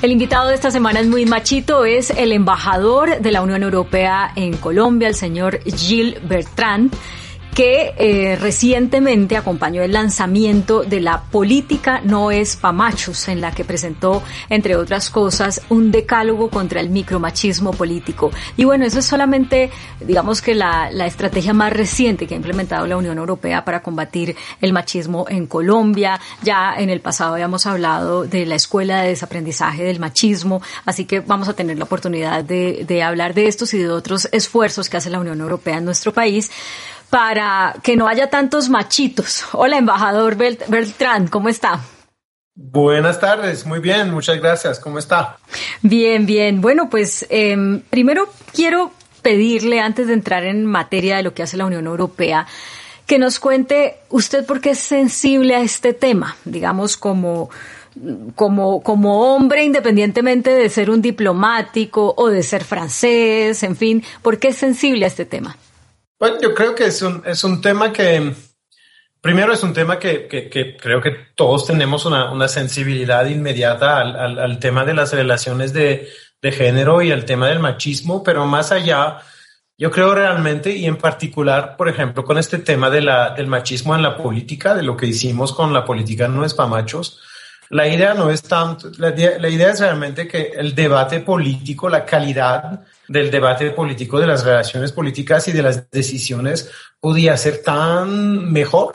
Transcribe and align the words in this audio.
El 0.00 0.12
invitado 0.12 0.48
de 0.48 0.54
esta 0.54 0.70
semana 0.70 1.00
es 1.00 1.08
muy 1.08 1.26
machito, 1.26 1.84
es 1.84 2.10
el 2.10 2.30
embajador 2.30 3.20
de 3.20 3.32
la 3.32 3.42
Unión 3.42 3.64
Europea 3.64 4.30
en 4.36 4.56
Colombia, 4.56 5.08
el 5.08 5.16
señor 5.16 5.58
Gilles 5.64 6.16
Bertrand 6.28 6.94
que 7.58 7.92
eh, 7.98 8.36
recientemente 8.36 9.36
acompañó 9.36 9.82
el 9.82 9.90
lanzamiento 9.90 10.84
de 10.84 11.00
la 11.00 11.22
Política 11.22 12.00
No 12.04 12.30
es 12.30 12.54
pa' 12.54 12.70
machos, 12.70 13.26
en 13.26 13.40
la 13.40 13.50
que 13.50 13.64
presentó, 13.64 14.22
entre 14.48 14.76
otras 14.76 15.10
cosas, 15.10 15.62
un 15.68 15.90
decálogo 15.90 16.50
contra 16.50 16.80
el 16.80 16.88
micromachismo 16.88 17.72
político. 17.72 18.30
Y 18.56 18.62
bueno, 18.62 18.84
eso 18.84 19.00
es 19.00 19.06
solamente, 19.06 19.72
digamos 19.98 20.40
que 20.40 20.54
la, 20.54 20.92
la 20.92 21.06
estrategia 21.06 21.52
más 21.52 21.72
reciente 21.72 22.28
que 22.28 22.34
ha 22.34 22.36
implementado 22.36 22.86
la 22.86 22.96
Unión 22.96 23.18
Europea 23.18 23.64
para 23.64 23.82
combatir 23.82 24.36
el 24.60 24.72
machismo 24.72 25.26
en 25.28 25.48
Colombia. 25.48 26.20
Ya 26.44 26.76
en 26.78 26.90
el 26.90 27.00
pasado 27.00 27.32
habíamos 27.32 27.66
hablado 27.66 28.22
de 28.22 28.46
la 28.46 28.54
Escuela 28.54 29.02
de 29.02 29.08
Desaprendizaje 29.08 29.82
del 29.82 29.98
Machismo, 29.98 30.62
así 30.84 31.06
que 31.06 31.18
vamos 31.18 31.48
a 31.48 31.54
tener 31.54 31.76
la 31.76 31.86
oportunidad 31.86 32.44
de, 32.44 32.84
de 32.86 33.02
hablar 33.02 33.34
de 33.34 33.48
estos 33.48 33.74
y 33.74 33.78
de 33.78 33.90
otros 33.90 34.28
esfuerzos 34.30 34.88
que 34.88 34.96
hace 34.96 35.10
la 35.10 35.18
Unión 35.18 35.40
Europea 35.40 35.78
en 35.78 35.86
nuestro 35.86 36.12
país 36.12 36.52
para 37.10 37.76
que 37.82 37.96
no 37.96 38.08
haya 38.08 38.30
tantos 38.30 38.68
machitos. 38.68 39.44
Hola, 39.52 39.78
embajador 39.78 40.36
Beltrán, 40.36 41.28
¿cómo 41.28 41.48
está? 41.48 41.80
Buenas 42.54 43.20
tardes, 43.20 43.66
muy 43.66 43.78
bien, 43.78 44.10
muchas 44.10 44.38
gracias. 44.40 44.80
¿Cómo 44.80 44.98
está? 44.98 45.38
Bien, 45.82 46.26
bien. 46.26 46.60
Bueno, 46.60 46.90
pues 46.90 47.24
eh, 47.30 47.56
primero 47.88 48.28
quiero 48.52 48.90
pedirle, 49.22 49.80
antes 49.80 50.08
de 50.08 50.14
entrar 50.14 50.44
en 50.44 50.66
materia 50.66 51.18
de 51.18 51.22
lo 51.22 51.34
que 51.34 51.42
hace 51.42 51.56
la 51.56 51.66
Unión 51.66 51.86
Europea, 51.86 52.46
que 53.06 53.18
nos 53.18 53.38
cuente 53.38 53.98
usted 54.10 54.44
por 54.44 54.60
qué 54.60 54.70
es 54.70 54.80
sensible 54.80 55.54
a 55.54 55.60
este 55.60 55.92
tema, 55.92 56.36
digamos 56.44 56.96
como 56.96 57.48
como, 58.36 58.82
como 58.82 59.34
hombre, 59.34 59.64
independientemente 59.64 60.50
de 60.50 60.68
ser 60.68 60.90
un 60.90 61.02
diplomático 61.02 62.14
o 62.16 62.28
de 62.28 62.42
ser 62.42 62.62
francés, 62.62 63.62
en 63.62 63.76
fin, 63.76 64.04
¿por 64.22 64.38
qué 64.38 64.48
es 64.48 64.56
sensible 64.56 65.04
a 65.04 65.08
este 65.08 65.24
tema? 65.24 65.56
Bueno, 66.18 66.38
yo 66.40 66.52
creo 66.52 66.74
que 66.74 66.86
es 66.86 67.00
un, 67.02 67.22
es 67.24 67.44
un 67.44 67.60
tema 67.60 67.92
que, 67.92 68.34
primero 69.20 69.52
es 69.52 69.62
un 69.62 69.72
tema 69.72 69.98
que, 69.98 70.26
que, 70.26 70.48
que 70.48 70.76
creo 70.76 71.00
que 71.00 71.12
todos 71.36 71.66
tenemos 71.66 72.06
una, 72.06 72.32
una 72.32 72.48
sensibilidad 72.48 73.24
inmediata 73.26 73.98
al, 73.98 74.16
al, 74.16 74.38
al, 74.38 74.58
tema 74.58 74.84
de 74.84 74.94
las 74.94 75.12
relaciones 75.12 75.72
de, 75.72 76.08
de 76.42 76.52
género 76.52 77.02
y 77.02 77.12
al 77.12 77.24
tema 77.24 77.48
del 77.48 77.60
machismo, 77.60 78.24
pero 78.24 78.46
más 78.46 78.72
allá, 78.72 79.18
yo 79.76 79.92
creo 79.92 80.12
realmente, 80.12 80.72
y 80.74 80.86
en 80.86 80.96
particular, 80.96 81.76
por 81.76 81.88
ejemplo, 81.88 82.24
con 82.24 82.36
este 82.36 82.58
tema 82.58 82.90
de 82.90 83.02
la, 83.02 83.30
del 83.30 83.46
machismo 83.46 83.94
en 83.94 84.02
la 84.02 84.16
política, 84.16 84.74
de 84.74 84.82
lo 84.82 84.96
que 84.96 85.06
hicimos 85.06 85.52
con 85.52 85.72
la 85.72 85.84
política 85.84 86.26
no 86.26 86.44
es 86.44 86.52
para 86.52 86.68
machos, 86.68 87.20
la 87.70 87.86
idea 87.86 88.14
no 88.14 88.30
es 88.30 88.42
tanto, 88.42 88.90
la, 88.98 89.10
idea 89.10 89.70
es 89.70 89.80
realmente 89.80 90.26
que 90.26 90.52
el 90.56 90.74
debate 90.74 91.20
político, 91.20 91.88
la 91.88 92.04
calidad 92.04 92.80
del 93.06 93.30
debate 93.30 93.70
político, 93.70 94.18
de 94.18 94.26
las 94.26 94.44
relaciones 94.44 94.92
políticas 94.92 95.48
y 95.48 95.52
de 95.52 95.62
las 95.62 95.90
decisiones 95.90 96.70
podía 97.00 97.36
ser 97.36 97.62
tan 97.62 98.50
mejor, 98.50 98.94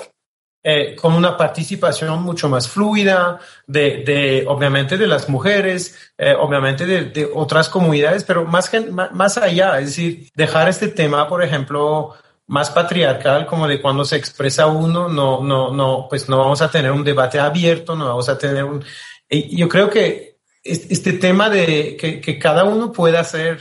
eh, 0.65 0.95
con 0.95 1.13
una 1.13 1.35
participación 1.35 2.23
mucho 2.23 2.47
más 2.47 2.69
fluida 2.69 3.39
de, 3.67 4.03
de 4.05 4.45
obviamente, 4.47 4.97
de 4.97 5.07
las 5.07 5.27
mujeres, 5.27 6.13
eh, 6.17 6.33
obviamente 6.39 6.85
de, 6.85 7.05
de, 7.05 7.29
otras 7.33 7.69
comunidades, 7.69 8.23
pero 8.23 8.45
más, 8.45 8.71
más 9.11 9.37
allá, 9.37 9.77
es 9.79 9.87
decir, 9.87 10.29
dejar 10.33 10.69
este 10.69 10.87
tema, 10.87 11.27
por 11.27 11.43
ejemplo, 11.43 12.15
más 12.47 12.69
patriarcal, 12.69 13.45
como 13.45 13.67
de 13.67 13.81
cuando 13.81 14.05
se 14.05 14.17
expresa 14.17 14.67
uno, 14.67 15.07
no, 15.07 15.41
no, 15.41 15.71
no, 15.71 16.07
pues 16.09 16.27
no 16.27 16.37
vamos 16.37 16.61
a 16.61 16.69
tener 16.69 16.91
un 16.91 17.03
debate 17.03 17.39
abierto, 17.39 17.95
no 17.95 18.07
vamos 18.07 18.29
a 18.29 18.37
tener 18.37 18.63
un... 18.63 18.83
Yo 19.29 19.67
creo 19.69 19.89
que 19.89 20.37
este 20.63 21.13
tema 21.13 21.49
de 21.49 21.97
que, 21.97 22.21
que 22.21 22.37
cada 22.37 22.63
uno 22.63 22.91
pueda 22.91 23.19
hacer 23.19 23.59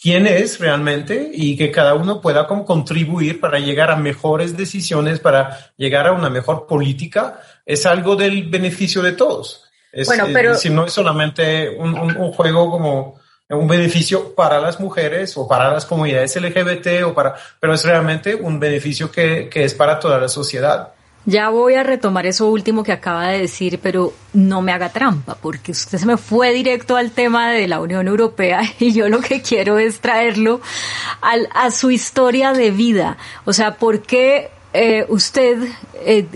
quién 0.00 0.26
es 0.26 0.58
realmente 0.58 1.30
y 1.32 1.56
que 1.56 1.70
cada 1.70 1.94
uno 1.94 2.20
pueda 2.20 2.46
como 2.46 2.64
contribuir 2.64 3.38
para 3.38 3.58
llegar 3.58 3.90
a 3.90 3.96
mejores 3.96 4.56
decisiones, 4.56 5.20
para 5.20 5.72
llegar 5.76 6.06
a 6.06 6.12
una 6.12 6.30
mejor 6.30 6.66
política, 6.66 7.40
es 7.66 7.84
algo 7.86 8.16
del 8.16 8.48
beneficio 8.48 9.02
de 9.02 9.12
todos. 9.12 9.70
Es, 9.92 10.06
bueno, 10.06 10.26
pero... 10.32 10.52
Es 10.52 10.70
no 10.70 10.86
es 10.86 10.92
solamente 10.92 11.68
un, 11.70 11.98
un, 11.98 12.16
un, 12.16 12.32
juego 12.32 12.70
como 12.70 13.19
un 13.50 13.68
beneficio 13.68 14.34
para 14.34 14.60
las 14.60 14.78
mujeres 14.80 15.36
o 15.36 15.46
para 15.46 15.72
las 15.72 15.84
comunidades 15.84 16.36
LGBT 16.36 17.04
o 17.04 17.14
para, 17.14 17.34
pero 17.58 17.74
es 17.74 17.84
realmente 17.84 18.34
un 18.34 18.60
beneficio 18.60 19.10
que, 19.10 19.48
que 19.48 19.64
es 19.64 19.74
para 19.74 19.98
toda 19.98 20.18
la 20.18 20.28
sociedad. 20.28 20.92
Ya 21.26 21.50
voy 21.50 21.74
a 21.74 21.82
retomar 21.82 22.24
eso 22.24 22.48
último 22.48 22.82
que 22.82 22.92
acaba 22.92 23.28
de 23.28 23.40
decir, 23.40 23.78
pero 23.82 24.14
no 24.32 24.62
me 24.62 24.72
haga 24.72 24.88
trampa, 24.88 25.34
porque 25.34 25.72
usted 25.72 25.98
se 25.98 26.06
me 26.06 26.16
fue 26.16 26.52
directo 26.52 26.96
al 26.96 27.10
tema 27.10 27.50
de 27.50 27.68
la 27.68 27.80
Unión 27.80 28.08
Europea 28.08 28.62
y 28.78 28.92
yo 28.92 29.08
lo 29.08 29.20
que 29.20 29.42
quiero 29.42 29.78
es 29.78 30.00
traerlo 30.00 30.60
al, 31.20 31.48
a 31.54 31.70
su 31.70 31.90
historia 31.90 32.52
de 32.52 32.70
vida. 32.70 33.18
O 33.44 33.52
sea, 33.52 33.76
¿por 33.76 34.00
qué 34.00 34.50
eh, 34.72 35.04
usted, 35.08 35.58
eh, 36.06 36.26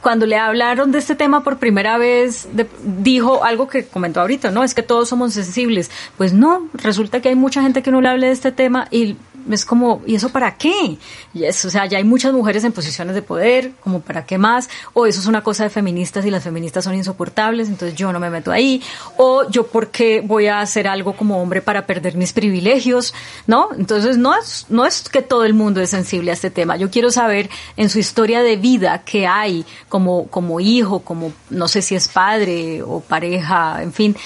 cuando 0.00 0.26
le 0.26 0.36
hablaron 0.36 0.92
de 0.92 0.98
este 0.98 1.14
tema 1.14 1.42
por 1.42 1.58
primera 1.58 1.98
vez, 1.98 2.48
de, 2.52 2.66
dijo 2.82 3.44
algo 3.44 3.68
que 3.68 3.86
comentó 3.86 4.20
ahorita, 4.20 4.50
¿no? 4.50 4.64
Es 4.64 4.74
que 4.74 4.82
todos 4.82 5.08
somos 5.08 5.34
sensibles. 5.34 5.90
Pues 6.16 6.32
no, 6.32 6.68
resulta 6.74 7.20
que 7.20 7.28
hay 7.28 7.34
mucha 7.34 7.62
gente 7.62 7.82
que 7.82 7.90
no 7.90 8.00
le 8.00 8.08
hable 8.08 8.26
de 8.26 8.32
este 8.32 8.52
tema 8.52 8.88
y 8.90 9.16
es 9.50 9.64
como, 9.64 10.02
¿y 10.06 10.14
eso 10.14 10.30
para 10.30 10.56
qué? 10.56 10.98
Y 11.34 11.44
eso, 11.44 11.68
o 11.68 11.70
sea, 11.70 11.86
ya 11.86 11.98
hay 11.98 12.04
muchas 12.04 12.32
mujeres 12.32 12.64
en 12.64 12.72
posiciones 12.72 13.14
de 13.14 13.22
poder, 13.22 13.72
como 13.82 14.00
para 14.00 14.24
qué 14.24 14.38
más, 14.38 14.68
o 14.92 15.06
eso 15.06 15.20
es 15.20 15.26
una 15.26 15.42
cosa 15.42 15.64
de 15.64 15.70
feministas 15.70 16.24
y 16.26 16.30
las 16.30 16.44
feministas 16.44 16.84
son 16.84 16.94
insoportables, 16.94 17.68
entonces 17.68 17.96
yo 17.96 18.12
no 18.12 18.20
me 18.20 18.30
meto 18.30 18.52
ahí, 18.52 18.82
o 19.16 19.48
yo 19.50 19.66
por 19.66 19.90
qué 19.90 20.22
voy 20.24 20.46
a 20.46 20.60
hacer 20.60 20.88
algo 20.88 21.14
como 21.14 21.40
hombre 21.40 21.62
para 21.62 21.86
perder 21.86 22.16
mis 22.16 22.32
privilegios, 22.32 23.14
¿no? 23.46 23.68
Entonces 23.76 24.16
no 24.16 24.36
es, 24.36 24.66
no 24.68 24.84
es 24.86 25.08
que 25.08 25.22
todo 25.22 25.44
el 25.44 25.54
mundo 25.54 25.80
es 25.80 25.90
sensible 25.90 26.30
a 26.30 26.34
este 26.34 26.50
tema, 26.50 26.76
yo 26.76 26.90
quiero 26.90 27.10
saber 27.10 27.50
en 27.76 27.90
su 27.90 27.98
historia 27.98 28.42
de 28.42 28.56
vida 28.56 29.02
qué 29.04 29.26
hay 29.26 29.64
como, 29.88 30.26
como 30.28 30.60
hijo, 30.60 31.00
como 31.00 31.32
no 31.50 31.68
sé 31.68 31.82
si 31.82 31.94
es 31.94 32.08
padre 32.08 32.82
o 32.82 33.00
pareja, 33.00 33.82
en 33.82 33.92
fin, 33.92 34.16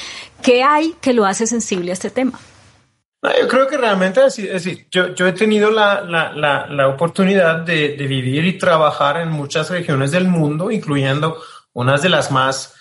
qué 0.43 0.63
hay 0.63 0.95
que 1.01 1.13
lo 1.13 1.25
hace 1.25 1.47
sensible 1.47 1.91
a 1.91 1.95
este 1.95 2.11
tema. 2.11 2.39
Yo 3.41 3.49
creo 3.49 3.67
que 3.67 3.79
realmente 3.79 4.21
es 4.27 4.37
decir, 4.37 4.87
yo, 4.91 5.15
yo 5.15 5.27
he 5.27 5.33
tenido 5.33 5.71
la, 5.71 6.03
la, 6.03 6.33
la, 6.33 6.67
la 6.67 6.89
oportunidad 6.89 7.61
de, 7.61 7.97
de, 7.97 8.07
vivir 8.07 8.45
y 8.45 8.59
trabajar 8.59 9.17
en 9.17 9.31
muchas 9.31 9.71
regiones 9.71 10.11
del 10.11 10.29
mundo, 10.29 10.71
incluyendo 10.71 11.41
unas 11.73 12.03
de 12.03 12.11
las 12.11 12.31
más 12.31 12.75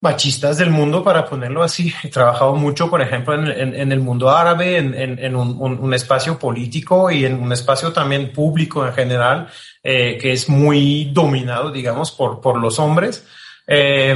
machistas 0.00 0.58
del 0.58 0.70
mundo, 0.70 1.02
para 1.02 1.24
ponerlo 1.24 1.62
así. 1.64 1.92
He 2.04 2.08
trabajado 2.08 2.54
mucho, 2.54 2.88
por 2.88 3.02
ejemplo, 3.02 3.34
en, 3.34 3.48
en, 3.48 3.74
en 3.74 3.90
el 3.90 3.98
mundo 3.98 4.30
árabe, 4.30 4.76
en, 4.76 4.94
en 4.94 5.34
un, 5.34 5.56
un, 5.58 5.78
un, 5.80 5.94
espacio 5.94 6.38
político 6.38 7.10
y 7.10 7.24
en 7.24 7.42
un 7.42 7.52
espacio 7.52 7.92
también 7.92 8.32
público 8.32 8.86
en 8.86 8.92
general, 8.92 9.48
eh, 9.82 10.16
que 10.18 10.32
es 10.32 10.48
muy 10.48 11.06
dominado, 11.12 11.72
digamos, 11.72 12.12
por, 12.12 12.40
por 12.40 12.60
los 12.60 12.78
hombres. 12.78 13.26
Eh, 13.66 14.14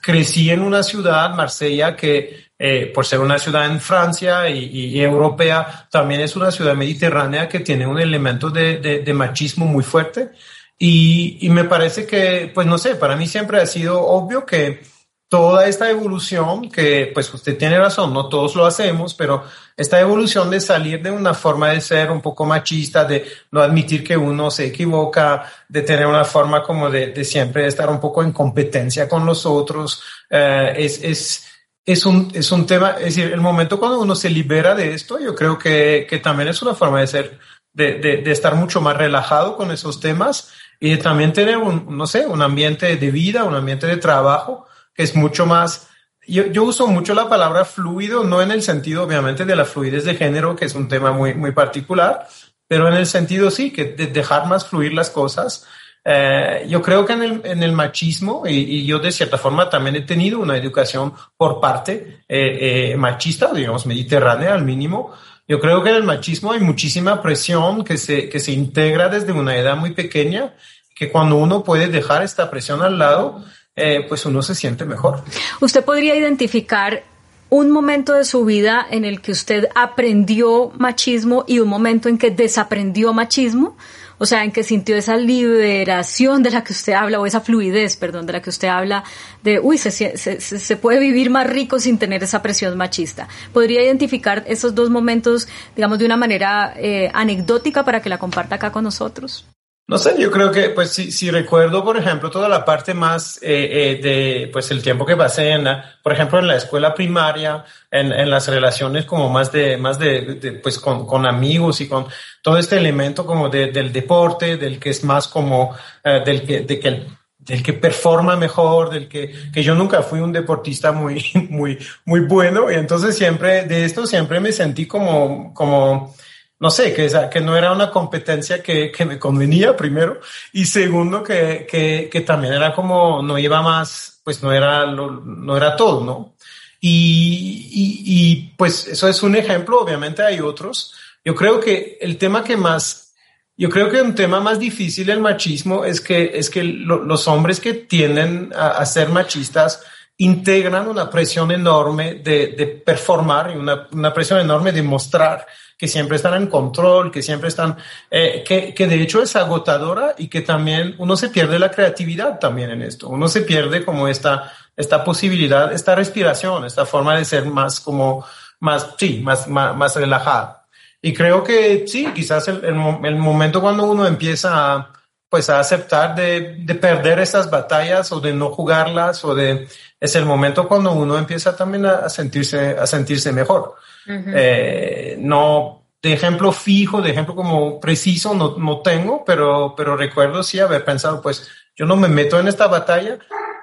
crecí 0.00 0.50
en 0.50 0.60
una 0.60 0.82
ciudad, 0.82 1.34
Marsella, 1.34 1.96
que 1.96 2.49
eh, 2.62 2.92
por 2.94 3.06
ser 3.06 3.20
una 3.20 3.38
ciudad 3.38 3.64
en 3.64 3.80
Francia 3.80 4.46
y, 4.50 4.66
y, 4.66 5.00
europea, 5.00 5.88
también 5.90 6.20
es 6.20 6.36
una 6.36 6.50
ciudad 6.50 6.74
mediterránea 6.74 7.48
que 7.48 7.60
tiene 7.60 7.86
un 7.86 7.98
elemento 7.98 8.50
de, 8.50 8.76
de, 8.76 8.98
de 8.98 9.14
machismo 9.14 9.64
muy 9.64 9.82
fuerte. 9.82 10.32
Y, 10.78 11.38
y, 11.40 11.48
me 11.48 11.64
parece 11.64 12.06
que, 12.06 12.50
pues 12.54 12.66
no 12.66 12.76
sé, 12.76 12.96
para 12.96 13.16
mí 13.16 13.26
siempre 13.26 13.62
ha 13.62 13.66
sido 13.66 13.98
obvio 14.06 14.44
que 14.44 14.82
toda 15.30 15.66
esta 15.66 15.88
evolución, 15.88 16.70
que 16.70 17.10
pues 17.14 17.32
usted 17.32 17.56
tiene 17.56 17.78
razón, 17.78 18.12
no 18.12 18.28
todos 18.28 18.54
lo 18.56 18.66
hacemos, 18.66 19.14
pero 19.14 19.44
esta 19.74 19.98
evolución 19.98 20.50
de 20.50 20.60
salir 20.60 21.00
de 21.00 21.10
una 21.10 21.32
forma 21.32 21.70
de 21.70 21.80
ser 21.80 22.10
un 22.10 22.20
poco 22.20 22.44
machista, 22.44 23.04
de 23.06 23.24
no 23.52 23.62
admitir 23.62 24.04
que 24.04 24.16
uno 24.16 24.50
se 24.50 24.66
equivoca, 24.66 25.44
de 25.66 25.80
tener 25.80 26.06
una 26.06 26.24
forma 26.24 26.62
como 26.62 26.90
de, 26.90 27.12
de 27.12 27.24
siempre 27.24 27.66
estar 27.66 27.88
un 27.88 28.00
poco 28.00 28.22
en 28.22 28.32
competencia 28.32 29.08
con 29.08 29.24
los 29.24 29.46
otros, 29.46 30.02
eh, 30.28 30.74
es, 30.76 31.02
es, 31.02 31.49
es 31.92 32.06
un, 32.06 32.30
es 32.34 32.52
un 32.52 32.66
tema, 32.66 32.90
es 32.98 33.16
decir, 33.16 33.32
el 33.32 33.40
momento 33.40 33.78
cuando 33.78 34.00
uno 34.00 34.14
se 34.14 34.30
libera 34.30 34.74
de 34.74 34.94
esto, 34.94 35.18
yo 35.18 35.34
creo 35.34 35.58
que, 35.58 36.06
que 36.08 36.18
también 36.18 36.48
es 36.48 36.62
una 36.62 36.74
forma 36.74 37.00
de 37.00 37.06
ser 37.06 37.38
de, 37.72 37.94
de, 37.94 38.30
estar 38.30 38.54
mucho 38.56 38.80
más 38.80 38.96
relajado 38.96 39.56
con 39.56 39.70
esos 39.70 40.00
temas 40.00 40.52
y 40.80 40.96
también 40.96 41.32
tener 41.32 41.56
un, 41.56 41.96
no 41.96 42.06
sé, 42.06 42.26
un 42.26 42.42
ambiente 42.42 42.96
de 42.96 43.10
vida, 43.10 43.44
un 43.44 43.54
ambiente 43.54 43.86
de 43.86 43.96
trabajo 43.96 44.66
que 44.94 45.04
es 45.04 45.14
mucho 45.14 45.46
más 45.46 45.88
yo, 46.26 46.46
yo, 46.46 46.64
uso 46.64 46.86
mucho 46.86 47.14
la 47.14 47.28
palabra 47.28 47.64
fluido, 47.64 48.24
no 48.24 48.42
en 48.42 48.50
el 48.50 48.62
sentido 48.62 49.04
obviamente 49.04 49.44
de 49.44 49.56
la 49.56 49.64
fluidez 49.64 50.04
de 50.04 50.14
género, 50.14 50.54
que 50.54 50.66
es 50.66 50.74
un 50.74 50.86
tema 50.86 51.12
muy, 51.12 51.34
muy 51.34 51.52
particular, 51.52 52.28
pero 52.68 52.86
en 52.86 52.94
el 52.94 53.06
sentido 53.06 53.50
sí, 53.50 53.72
que 53.72 53.84
de 53.84 54.06
dejar 54.06 54.46
más 54.46 54.68
fluir 54.68 54.92
las 54.92 55.10
cosas. 55.10 55.66
Eh, 56.04 56.66
yo 56.68 56.80
creo 56.80 57.04
que 57.04 57.12
en 57.12 57.22
el, 57.22 57.40
en 57.44 57.62
el 57.62 57.72
machismo, 57.72 58.44
y, 58.46 58.54
y, 58.54 58.86
yo 58.86 58.98
de 58.98 59.12
cierta 59.12 59.36
forma 59.36 59.68
también 59.68 59.96
he 59.96 60.00
tenido 60.02 60.40
una 60.40 60.56
educación 60.56 61.12
por 61.36 61.60
parte 61.60 62.22
eh, 62.28 62.92
eh, 62.92 62.96
machista, 62.96 63.52
digamos 63.52 63.84
mediterránea 63.84 64.54
al 64.54 64.64
mínimo, 64.64 65.12
yo 65.46 65.58
creo 65.60 65.82
que 65.82 65.90
en 65.90 65.96
el 65.96 66.04
machismo 66.04 66.52
hay 66.52 66.60
muchísima 66.60 67.20
presión 67.20 67.84
que 67.84 67.98
se, 67.98 68.28
que 68.28 68.38
se 68.38 68.52
integra 68.52 69.08
desde 69.08 69.32
una 69.32 69.56
edad 69.56 69.76
muy 69.76 69.92
pequeña, 69.92 70.54
que 70.94 71.10
cuando 71.10 71.36
uno 71.36 71.64
puede 71.64 71.88
dejar 71.88 72.22
esta 72.22 72.50
presión 72.50 72.82
al 72.82 72.98
lado, 72.98 73.42
eh, 73.74 74.04
pues 74.08 74.24
uno 74.26 74.42
se 74.42 74.54
siente 74.54 74.84
mejor. 74.84 75.22
¿Usted 75.60 75.84
podría 75.84 76.14
identificar 76.14 77.02
un 77.48 77.70
momento 77.70 78.12
de 78.12 78.24
su 78.24 78.44
vida 78.44 78.86
en 78.90 79.04
el 79.04 79.20
que 79.20 79.32
usted 79.32 79.68
aprendió 79.74 80.70
machismo 80.78 81.44
y 81.48 81.58
un 81.58 81.68
momento 81.68 82.08
en 82.08 82.16
que 82.16 82.30
desaprendió 82.30 83.12
machismo? 83.12 83.76
O 84.22 84.26
sea, 84.26 84.44
en 84.44 84.52
que 84.52 84.62
sintió 84.62 84.96
esa 84.96 85.16
liberación 85.16 86.42
de 86.42 86.50
la 86.50 86.62
que 86.62 86.74
usted 86.74 86.92
habla, 86.92 87.18
o 87.18 87.24
esa 87.24 87.40
fluidez, 87.40 87.96
perdón, 87.96 88.26
de 88.26 88.34
la 88.34 88.42
que 88.42 88.50
usted 88.50 88.68
habla, 88.68 89.02
de, 89.42 89.60
uy, 89.60 89.78
se, 89.78 89.90
se, 89.90 90.38
se 90.40 90.76
puede 90.76 91.00
vivir 91.00 91.30
más 91.30 91.46
rico 91.46 91.78
sin 91.78 91.98
tener 91.98 92.22
esa 92.22 92.42
presión 92.42 92.76
machista. 92.76 93.28
¿Podría 93.54 93.82
identificar 93.82 94.44
esos 94.46 94.74
dos 94.74 94.90
momentos, 94.90 95.48
digamos, 95.74 95.98
de 95.98 96.04
una 96.04 96.18
manera 96.18 96.74
eh, 96.76 97.10
anecdótica 97.14 97.82
para 97.82 98.02
que 98.02 98.10
la 98.10 98.18
comparta 98.18 98.56
acá 98.56 98.70
con 98.70 98.84
nosotros? 98.84 99.46
No 99.90 99.98
sé, 99.98 100.14
yo 100.16 100.30
creo 100.30 100.52
que, 100.52 100.70
pues, 100.70 100.92
si, 100.92 101.10
si 101.10 101.32
recuerdo, 101.32 101.82
por 101.82 101.96
ejemplo, 101.96 102.30
toda 102.30 102.48
la 102.48 102.64
parte 102.64 102.94
más 102.94 103.38
eh, 103.42 103.48
eh, 103.72 104.00
de, 104.00 104.48
pues, 104.52 104.70
el 104.70 104.84
tiempo 104.84 105.04
que 105.04 105.16
pasé 105.16 105.50
en 105.50 105.64
la, 105.64 105.98
por 106.00 106.12
ejemplo, 106.12 106.38
en 106.38 106.46
la 106.46 106.54
escuela 106.54 106.94
primaria, 106.94 107.64
en, 107.90 108.12
en 108.12 108.30
las 108.30 108.46
relaciones 108.46 109.04
como 109.04 109.28
más 109.28 109.50
de, 109.50 109.76
más 109.78 109.98
de, 109.98 110.36
de 110.36 110.52
pues, 110.52 110.78
con, 110.78 111.04
con, 111.08 111.26
amigos 111.26 111.80
y 111.80 111.88
con 111.88 112.06
todo 112.40 112.56
este 112.56 112.76
elemento 112.76 113.26
como 113.26 113.48
de, 113.48 113.72
del 113.72 113.92
deporte, 113.92 114.56
del 114.56 114.78
que 114.78 114.90
es 114.90 115.02
más 115.02 115.26
como, 115.26 115.74
eh, 116.04 116.22
del 116.24 116.42
que, 116.42 116.60
de 116.60 116.78
que 116.78 116.86
el, 116.86 117.08
del 117.40 117.60
que 117.60 117.72
performa 117.72 118.36
mejor, 118.36 118.90
del 118.90 119.08
que, 119.08 119.50
que 119.52 119.62
yo 119.64 119.74
nunca 119.74 120.02
fui 120.02 120.20
un 120.20 120.30
deportista 120.30 120.92
muy, 120.92 121.20
muy, 121.50 121.76
muy 122.04 122.20
bueno. 122.20 122.70
Y 122.70 122.76
entonces 122.76 123.18
siempre, 123.18 123.64
de 123.64 123.86
esto 123.86 124.06
siempre 124.06 124.38
me 124.38 124.52
sentí 124.52 124.86
como, 124.86 125.52
como, 125.52 126.14
no 126.60 126.70
sé, 126.70 126.92
que, 126.94 127.10
que 127.32 127.40
no 127.40 127.56
era 127.56 127.72
una 127.72 127.90
competencia 127.90 128.62
que, 128.62 128.92
que 128.92 129.04
me 129.04 129.18
convenía 129.18 129.76
primero 129.76 130.20
y 130.52 130.66
segundo 130.66 131.22
que, 131.22 131.66
que, 132.12 132.20
también 132.20 132.52
era 132.52 132.74
como, 132.74 133.22
no 133.22 133.38
iba 133.38 133.62
más, 133.62 134.20
pues 134.22 134.42
no 134.42 134.52
era, 134.52 134.86
no 134.86 135.56
era 135.56 135.74
todo, 135.74 136.04
¿no? 136.04 136.34
Y, 136.80 137.68
y, 137.72 138.54
pues 138.56 138.86
eso 138.86 139.06
es 139.06 139.22
un 139.22 139.36
ejemplo, 139.36 139.80
obviamente 139.80 140.22
hay 140.22 140.40
otros. 140.40 140.94
Yo 141.22 141.34
creo 141.34 141.60
que 141.60 141.98
el 142.00 142.16
tema 142.16 142.42
que 142.42 142.56
más, 142.56 143.12
yo 143.56 143.68
creo 143.68 143.90
que 143.90 144.00
un 144.00 144.14
tema 144.14 144.40
más 144.40 144.58
difícil 144.58 145.06
del 145.06 145.20
machismo 145.20 145.84
es 145.84 146.00
que, 146.00 146.32
es 146.34 146.48
que 146.48 146.64
lo, 146.64 147.04
los 147.04 147.28
hombres 147.28 147.60
que 147.60 147.74
tienden 147.74 148.52
a, 148.56 148.68
a 148.68 148.86
ser 148.86 149.10
machistas, 149.10 149.82
integran 150.16 150.86
una 150.86 151.08
presión 151.08 151.50
enorme 151.50 152.14
de, 152.14 152.48
de 152.48 152.66
performar 152.66 153.52
y 153.54 153.58
una, 153.58 153.88
una, 153.92 154.12
presión 154.12 154.38
enorme 154.38 154.70
de 154.70 154.82
mostrar 154.82 155.46
que 155.80 155.88
siempre 155.88 156.16
están 156.16 156.34
en 156.34 156.46
control, 156.46 157.10
que 157.10 157.22
siempre 157.22 157.48
están, 157.48 157.74
eh, 158.10 158.44
que, 158.46 158.74
que, 158.74 158.86
de 158.86 159.00
hecho 159.00 159.22
es 159.22 159.34
agotadora 159.34 160.14
y 160.18 160.28
que 160.28 160.42
también 160.42 160.94
uno 160.98 161.16
se 161.16 161.30
pierde 161.30 161.58
la 161.58 161.70
creatividad 161.70 162.38
también 162.38 162.68
en 162.68 162.82
esto. 162.82 163.08
Uno 163.08 163.28
se 163.28 163.40
pierde 163.40 163.82
como 163.82 164.06
esta, 164.06 164.52
esta 164.76 165.02
posibilidad, 165.02 165.72
esta 165.72 165.94
respiración, 165.94 166.66
esta 166.66 166.84
forma 166.84 167.16
de 167.16 167.24
ser 167.24 167.46
más 167.46 167.80
como, 167.80 168.26
más, 168.58 168.88
sí, 168.98 169.22
más, 169.24 169.48
más, 169.48 169.74
más 169.74 169.96
relajada. 169.96 170.66
Y 171.00 171.14
creo 171.14 171.42
que 171.42 171.86
sí, 171.88 172.08
quizás 172.14 172.46
el, 172.48 172.62
el, 172.62 172.76
el 173.02 173.16
momento 173.16 173.62
cuando 173.62 173.84
uno 173.84 174.06
empieza 174.06 174.74
a, 174.74 174.92
pues 175.30 175.48
a 175.48 175.60
aceptar 175.60 176.14
de, 176.14 176.56
de, 176.58 176.74
perder 176.74 177.20
estas 177.20 177.48
batallas 177.48 178.12
o 178.12 178.20
de 178.20 178.34
no 178.34 178.50
jugarlas 178.50 179.24
o 179.24 179.34
de 179.34 179.66
es 179.98 180.14
el 180.14 180.26
momento 180.26 180.68
cuando 180.68 180.92
uno 180.92 181.16
empieza 181.16 181.56
también 181.56 181.86
a, 181.86 182.06
sentirse 182.10 182.76
a 182.78 182.86
sentirse 182.86 183.32
mejor 183.32 183.76
eh, 184.06 185.16
no 185.18 185.86
de 186.02 186.12
ejemplo 186.12 186.52
fijo 186.52 187.02
de 187.02 187.10
ejemplo 187.10 187.34
como 187.34 187.78
preciso 187.78 188.34
no, 188.34 188.56
no 188.56 188.80
tengo 188.80 189.24
pero 189.24 189.74
pero 189.76 189.96
recuerdo 189.96 190.42
sí 190.42 190.58
haber 190.58 190.84
pensado 190.84 191.20
pues 191.20 191.48
yo 191.76 191.86
no 191.86 191.96
me 191.96 192.08
meto 192.08 192.38
en 192.40 192.48
esta 192.48 192.66
batalla 192.66 193.18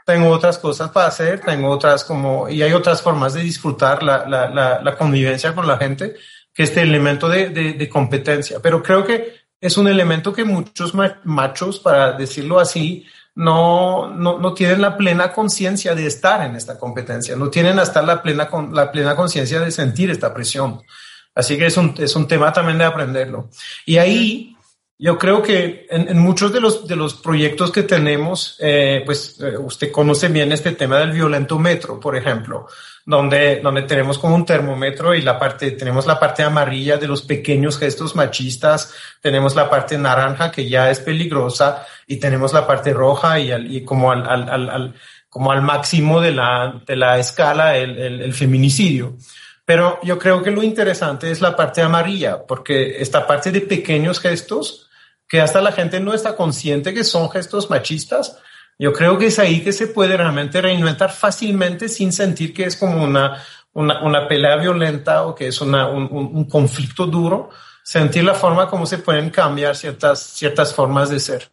tengo 0.05 0.29
otras 0.29 0.57
cosas 0.57 0.91
para 0.91 1.07
hacer 1.07 1.39
tengo 1.41 1.69
otras 1.69 2.03
como 2.03 2.47
y 2.47 2.61
hay 2.61 2.73
otras 2.73 3.01
formas 3.01 3.33
de 3.33 3.41
disfrutar 3.41 4.03
la, 4.03 4.27
la, 4.27 4.81
la, 4.81 4.97
convivencia 4.97 5.53
con 5.55 5.67
la 5.67 5.77
gente 5.77 6.15
que 6.53 6.63
este 6.63 6.81
elemento 6.81 7.29
de, 7.29 7.49
de 7.49 7.89
competencia. 7.89 8.59
Pero 8.59 8.81
creo 8.81 9.05
que 9.05 9.47
es 9.59 9.77
un 9.77 9.87
elemento 9.87 10.33
que 10.33 10.43
muchos 10.43 10.93
machos, 11.23 11.79
para 11.79 12.13
decirlo 12.13 12.59
así, 12.59 13.05
no, 13.37 14.09
no, 14.09 14.39
no 14.39 14.53
tienen 14.55 14.81
la 14.81 14.97
plena 14.97 15.31
conciencia 15.31 15.93
de 15.93 16.07
estar 16.07 16.43
en 16.43 16.55
esta 16.55 16.79
competencia, 16.79 17.35
no 17.35 17.51
tienen 17.51 17.77
hasta 17.77 18.01
la 18.01 18.23
plena, 18.23 18.49
la 18.71 18.91
plena 18.91 19.15
conciencia 19.15 19.59
de 19.59 19.69
sentir 19.69 20.09
esta 20.09 20.33
presión. 20.33 20.81
Así 21.35 21.55
que 21.55 21.67
es 21.67 21.77
un, 21.77 21.93
es 21.99 22.15
un 22.15 22.27
tema 22.27 22.51
también 22.51 22.79
de 22.79 22.85
aprenderlo. 22.85 23.49
Y 23.85 23.97
ahí 23.97 24.56
yo 24.99 25.17
creo 25.17 25.41
que 25.41 25.85
en, 25.89 26.09
en 26.09 26.19
muchos 26.19 26.51
de 26.51 26.59
los, 26.59 26.87
de 26.87 26.95
los 26.95 27.13
proyectos 27.13 27.71
que 27.71 27.83
tenemos, 27.83 28.57
eh, 28.59 29.03
pues 29.05 29.39
eh, 29.39 29.57
usted 29.57 29.91
conoce 29.91 30.27
bien 30.27 30.51
este 30.51 30.71
tema 30.71 30.99
del 30.99 31.11
violentómetro, 31.11 31.99
por 31.99 32.15
ejemplo 32.15 32.67
donde, 33.07 33.61
donde 33.61 33.83
tenemos 33.83 34.19
como 34.19 34.35
un 34.35 34.45
termómetro 34.45 35.15
y 35.15 35.21
la 35.21 35.39
parte, 35.39 35.71
tenemos 35.71 36.05
la 36.05 36.19
parte 36.19 36.43
amarilla 36.43 36.97
de 36.97 37.07
los 37.07 37.21
pequeños 37.21 37.79
gestos 37.79 38.17
machistas, 38.17 38.93
tenemos 39.21 39.55
la 39.55 39.69
parte 39.69 39.97
naranja 39.97 40.51
que 40.51 40.67
ya 40.67 40.91
es 40.91 40.99
peligrosa 40.99 41.85
y 42.05 42.17
tenemos 42.17 42.51
la 42.51 42.67
parte 42.67 42.91
roja 42.91 43.39
y, 43.39 43.49
al, 43.53 43.73
y 43.73 43.85
como 43.85 44.11
al, 44.11 44.27
al, 44.27 44.69
al, 44.69 44.95
como 45.29 45.53
al 45.53 45.61
máximo 45.61 46.19
de 46.19 46.33
la, 46.33 46.81
de 46.85 46.97
la 46.97 47.17
escala 47.17 47.77
el, 47.77 47.97
el, 47.97 48.21
el 48.23 48.33
feminicidio. 48.33 49.15
Pero 49.63 49.99
yo 50.03 50.19
creo 50.19 50.43
que 50.43 50.51
lo 50.51 50.61
interesante 50.61 51.31
es 51.31 51.39
la 51.39 51.55
parte 51.55 51.81
amarilla, 51.81 52.45
porque 52.45 53.01
esta 53.01 53.25
parte 53.25 53.53
de 53.53 53.61
pequeños 53.61 54.19
gestos, 54.19 54.86
que 55.27 55.41
hasta 55.41 55.61
la 55.61 55.71
gente 55.71 55.99
no 55.99 56.13
está 56.13 56.35
consciente 56.35 56.93
que 56.93 57.03
son 57.03 57.29
gestos 57.29 57.69
machistas, 57.69 58.37
yo 58.79 58.93
creo 58.93 59.17
que 59.17 59.27
es 59.27 59.39
ahí 59.39 59.61
que 59.61 59.73
se 59.73 59.87
puede 59.87 60.15
realmente 60.15 60.61
reinventar 60.61 61.11
fácilmente 61.11 61.89
sin 61.89 62.13
sentir 62.13 62.53
que 62.53 62.65
es 62.65 62.75
como 62.75 63.03
una, 63.03 63.43
una, 63.73 64.03
una 64.03 64.27
pelea 64.27 64.55
violenta 64.57 65.25
o 65.25 65.33
que 65.33 65.47
es 65.47 65.61
una, 65.61 65.89
un, 65.89 66.07
un, 66.11 66.45
conflicto 66.45 67.07
duro, 67.07 67.49
sentir 67.83 68.23
la 68.23 68.35
forma 68.35 68.69
como 68.69 68.85
se 68.85 68.99
pueden 68.99 69.29
cambiar 69.31 69.75
ciertas, 69.75 70.19
ciertas 70.19 70.73
formas 70.73 71.09
de 71.09 71.19
ser. 71.19 71.51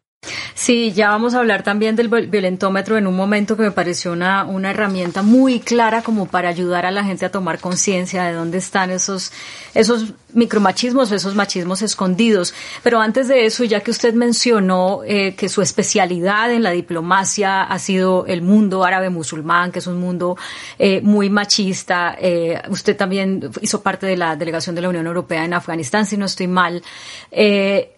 Sí, 0.54 0.92
ya 0.92 1.10
vamos 1.10 1.34
a 1.34 1.38
hablar 1.38 1.62
también 1.62 1.96
del 1.96 2.08
violentómetro 2.08 2.96
en 2.96 3.06
un 3.06 3.16
momento 3.16 3.56
que 3.56 3.62
me 3.64 3.70
pareció 3.70 4.12
una, 4.12 4.44
una 4.44 4.70
herramienta 4.70 5.22
muy 5.22 5.60
clara 5.60 6.02
como 6.02 6.26
para 6.26 6.48
ayudar 6.48 6.86
a 6.86 6.90
la 6.90 7.04
gente 7.04 7.26
a 7.26 7.30
tomar 7.30 7.58
conciencia 7.58 8.24
de 8.24 8.32
dónde 8.32 8.58
están 8.58 8.90
esos, 8.90 9.32
esos 9.74 10.14
micromachismos 10.32 11.12
esos 11.12 11.34
machismos 11.34 11.82
escondidos. 11.82 12.54
Pero 12.82 13.00
antes 13.00 13.28
de 13.28 13.46
eso, 13.46 13.64
ya 13.64 13.80
que 13.80 13.90
usted 13.90 14.14
mencionó 14.14 15.00
eh, 15.04 15.34
que 15.34 15.48
su 15.48 15.62
especialidad 15.62 16.52
en 16.52 16.62
la 16.62 16.70
diplomacia 16.70 17.62
ha 17.62 17.78
sido 17.78 18.26
el 18.26 18.42
mundo 18.42 18.84
árabe 18.84 19.10
musulmán, 19.10 19.72
que 19.72 19.78
es 19.78 19.86
un 19.86 19.98
mundo 19.98 20.36
eh, 20.78 21.00
muy 21.02 21.30
machista, 21.30 22.16
eh, 22.20 22.60
usted 22.68 22.96
también 22.96 23.50
hizo 23.60 23.82
parte 23.82 24.06
de 24.06 24.16
la 24.16 24.36
delegación 24.36 24.74
de 24.74 24.82
la 24.82 24.88
Unión 24.88 25.06
Europea 25.06 25.44
en 25.44 25.54
Afganistán, 25.54 26.06
si 26.06 26.16
no 26.16 26.26
estoy 26.26 26.48
mal. 26.48 26.82
Eh, 27.30 27.93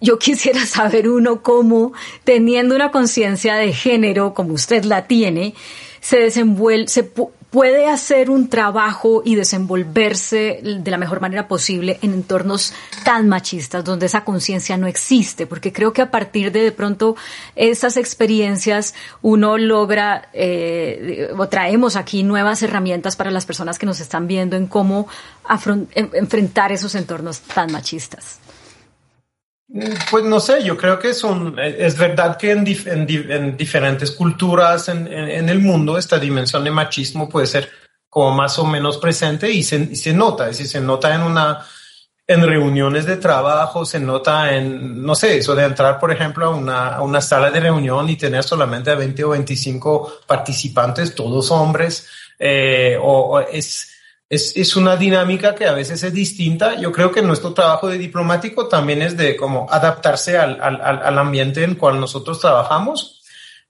yo 0.00 0.18
quisiera 0.18 0.64
saber 0.66 1.08
uno 1.08 1.42
cómo, 1.42 1.92
teniendo 2.24 2.74
una 2.74 2.90
conciencia 2.90 3.56
de 3.56 3.72
género 3.72 4.34
como 4.34 4.54
usted 4.54 4.84
la 4.84 5.06
tiene, 5.06 5.54
se 6.00 6.18
desenvuelve, 6.18 6.88
se 6.88 7.02
puede 7.50 7.88
hacer 7.88 8.28
un 8.28 8.48
trabajo 8.48 9.22
y 9.24 9.34
desenvolverse 9.34 10.60
de 10.62 10.90
la 10.90 10.98
mejor 10.98 11.20
manera 11.20 11.48
posible 11.48 11.98
en 12.02 12.12
entornos 12.12 12.74
tan 13.04 13.28
machistas 13.28 13.84
donde 13.84 14.06
esa 14.06 14.22
conciencia 14.22 14.76
no 14.76 14.86
existe, 14.86 15.46
porque 15.46 15.72
creo 15.72 15.92
que 15.92 16.02
a 16.02 16.10
partir 16.10 16.52
de 16.52 16.62
de 16.62 16.72
pronto 16.72 17.16
esas 17.56 17.96
experiencias 17.96 18.94
uno 19.22 19.56
logra 19.56 20.28
eh, 20.34 21.30
o 21.36 21.48
traemos 21.48 21.96
aquí 21.96 22.22
nuevas 22.22 22.62
herramientas 22.62 23.16
para 23.16 23.30
las 23.30 23.46
personas 23.46 23.78
que 23.78 23.86
nos 23.86 24.00
están 24.00 24.26
viendo 24.26 24.56
en 24.56 24.66
cómo 24.66 25.08
enfrentar 25.94 26.70
esos 26.72 26.94
entornos 26.94 27.40
tan 27.40 27.72
machistas. 27.72 28.40
Pues 30.10 30.24
no 30.24 30.40
sé, 30.40 30.64
yo 30.64 30.78
creo 30.78 30.98
que 30.98 31.12
son, 31.12 31.58
es 31.58 31.98
verdad 31.98 32.38
que 32.38 32.52
en, 32.52 32.64
dif, 32.64 32.86
en, 32.86 33.06
en 33.30 33.54
diferentes 33.54 34.10
culturas 34.12 34.88
en, 34.88 35.06
en, 35.06 35.46
el 35.50 35.58
mundo 35.58 35.98
esta 35.98 36.18
dimensión 36.18 36.64
de 36.64 36.70
machismo 36.70 37.28
puede 37.28 37.46
ser 37.46 37.68
como 38.08 38.34
más 38.34 38.58
o 38.58 38.64
menos 38.64 38.96
presente 38.96 39.50
y 39.50 39.62
se, 39.62 39.76
y 39.76 39.96
se 39.96 40.14
nota, 40.14 40.44
es 40.44 40.56
decir, 40.56 40.68
se 40.68 40.80
nota 40.80 41.14
en 41.14 41.20
una, 41.20 41.66
en 42.26 42.46
reuniones 42.46 43.04
de 43.04 43.18
trabajo, 43.18 43.84
se 43.84 44.00
nota 44.00 44.54
en, 44.54 45.02
no 45.02 45.14
sé, 45.14 45.36
eso 45.36 45.54
de 45.54 45.64
entrar, 45.64 45.98
por 45.98 46.12
ejemplo, 46.12 46.46
a 46.46 46.50
una, 46.50 46.88
a 46.96 47.02
una 47.02 47.20
sala 47.20 47.50
de 47.50 47.60
reunión 47.60 48.08
y 48.08 48.16
tener 48.16 48.44
solamente 48.44 48.90
a 48.90 48.94
20 48.94 49.24
o 49.24 49.28
25 49.30 50.20
participantes, 50.26 51.14
todos 51.14 51.50
hombres, 51.50 52.08
eh, 52.38 52.98
o, 53.00 53.40
es, 53.40 53.97
es, 54.30 54.56
es, 54.56 54.76
una 54.76 54.96
dinámica 54.96 55.54
que 55.54 55.66
a 55.66 55.72
veces 55.72 56.02
es 56.02 56.12
distinta. 56.12 56.78
Yo 56.78 56.92
creo 56.92 57.10
que 57.10 57.22
nuestro 57.22 57.54
trabajo 57.54 57.88
de 57.88 57.98
diplomático 57.98 58.68
también 58.68 59.02
es 59.02 59.16
de 59.16 59.36
como 59.36 59.66
adaptarse 59.70 60.36
al, 60.36 60.60
al, 60.60 60.80
al 60.82 61.18
ambiente 61.18 61.64
en 61.64 61.70
el 61.70 61.78
cual 61.78 61.98
nosotros 61.98 62.40
trabajamos 62.40 63.18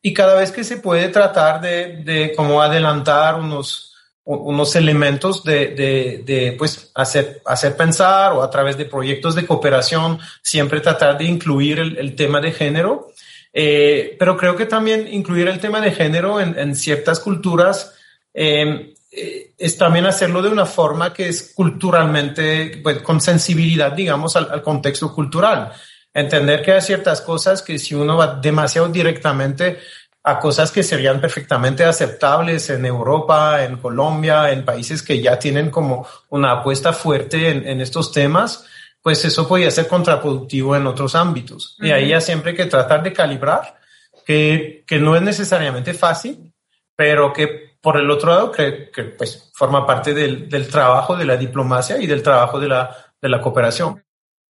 y 0.03 0.15
cada 0.15 0.35
vez 0.35 0.53
que 0.53 0.65
se 0.65 0.79
puede 0.79 1.09
tratar 1.09 1.61
de, 1.61 2.03
de 2.05 2.35
como 2.37 2.63
adelantar 2.63 3.35
unos, 3.35 3.95
unos 4.25 4.77
elementos 4.77 5.43
de, 5.43 5.69
de, 5.69 6.23
de, 6.25 6.53
pues, 6.53 6.93
hacer, 6.95 7.43
hacer 7.45 7.77
pensar 7.77 8.33
o 8.33 8.43
a 8.43 8.51
través 8.51 8.77
de 8.77 8.85
proyectos 8.85 9.35
de 9.35 9.47
cooperación, 9.47 10.21
siempre 10.43 10.81
tratar 10.81 11.19
de 11.19 11.25
incluir 11.25 11.81
el, 11.81 11.99
el 11.99 12.15
tema 12.15 12.41
de 12.41 12.53
género. 12.53 13.09
Eh, 13.53 14.17
pero 14.19 14.37
creo 14.37 14.55
que 14.55 14.67
también 14.67 15.13
incluir 15.13 15.49
el 15.49 15.59
tema 15.59 15.81
de 15.81 15.91
género 15.91 16.41
en, 16.41 16.57
en 16.59 16.77
ciertas 16.77 17.19
culturas 17.19 17.95
eh, 18.35 18.95
es 19.11 19.77
también 19.79 20.07
hacerlo 20.07 20.43
de 20.43 20.51
una 20.51 20.67
forma 20.67 21.13
que 21.13 21.29
es 21.29 21.53
culturalmente, 21.55 22.81
pues, 22.83 23.03
con 23.03 23.21
sensibilidad, 23.21 23.93
digamos, 23.93 24.37
al, 24.37 24.51
al 24.51 24.63
contexto 24.63 25.15
cultural 25.15 25.73
entender 26.15 26.63
que 26.63 26.73
hay 26.73 26.81
ciertas 26.81 27.21
cosas 27.21 27.63
que 27.63 27.79
si 27.79 27.95
uno 27.95 28.17
va 28.17 28.37
demasiado 28.37 28.89
directamente 28.89 29.79
a 30.25 30.39
cosas 30.39 30.71
que 30.71 30.83
serían 30.83 31.21
perfectamente 31.21 31.85
aceptables 31.85 32.69
en 32.71 32.85
Europa, 32.85 33.65
en 33.65 33.77
Colombia, 33.77 34.51
en 34.51 34.65
países 34.65 35.03
que 35.03 35.21
ya 35.23 35.39
tienen 35.39 35.71
como 35.71 36.07
una 36.29 36.53
apuesta 36.53 36.93
fuerte 36.93 37.49
en, 37.49 37.81
estos 37.81 38.13
temas, 38.13 38.67
pues 39.01 39.25
eso 39.25 39.49
podría 39.49 39.71
ser 39.71 39.87
contraproductivo 39.87 40.77
en 40.77 40.87
otros 40.87 41.15
ámbitos. 41.15 41.77
Y 41.81 41.93
ahí 41.93 42.09
ya 42.09 42.21
siempre 42.21 42.51
hay 42.51 42.57
que 42.57 42.67
tratar 42.67 43.03
de 43.03 43.13
calibrar, 43.13 43.79
que, 44.27 44.85
que 44.87 44.99
no 44.99 45.17
es 45.17 45.23
necesariamente 45.23 45.95
fácil, 45.95 46.53
pero 46.95 47.33
que 47.33 47.68
por 47.81 47.97
el 47.97 48.11
otro 48.11 48.31
lado 48.31 48.53
que, 48.53 48.91
que 48.93 49.05
pues 49.05 49.51
forma 49.55 49.87
parte 49.87 50.15
del, 50.15 50.49
del, 50.49 50.69
trabajo 50.69 51.17
de 51.17 51.25
la 51.25 51.37
diplomacia 51.37 51.99
y 51.99 52.07
del 52.07 52.23
trabajo 52.23 52.59
de 52.59 52.69
la, 52.69 52.95
de 53.21 53.29
la 53.29 53.41
cooperación. 53.41 54.03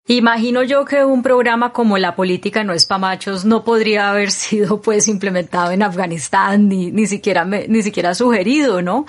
Imagino 0.10 0.64
yo 0.64 0.86
que 0.86 1.04
un 1.04 1.22
programa 1.22 1.74
como 1.74 1.98
La 1.98 2.16
política 2.16 2.64
no 2.64 2.72
es 2.72 2.86
para 2.86 3.00
machos 3.00 3.44
no 3.44 3.66
podría 3.66 4.10
haber 4.10 4.32
sido 4.32 4.82
pues 4.82 5.10
implementado 5.10 5.72
en 5.72 5.84
Afganistán 5.84 6.70
ni, 6.70 6.92
ni 6.92 7.08
siquiera 7.08 7.44
ni 7.44 7.82
siquiera 7.82 8.16
sugerido, 8.16 8.82
¿no? 8.82 9.06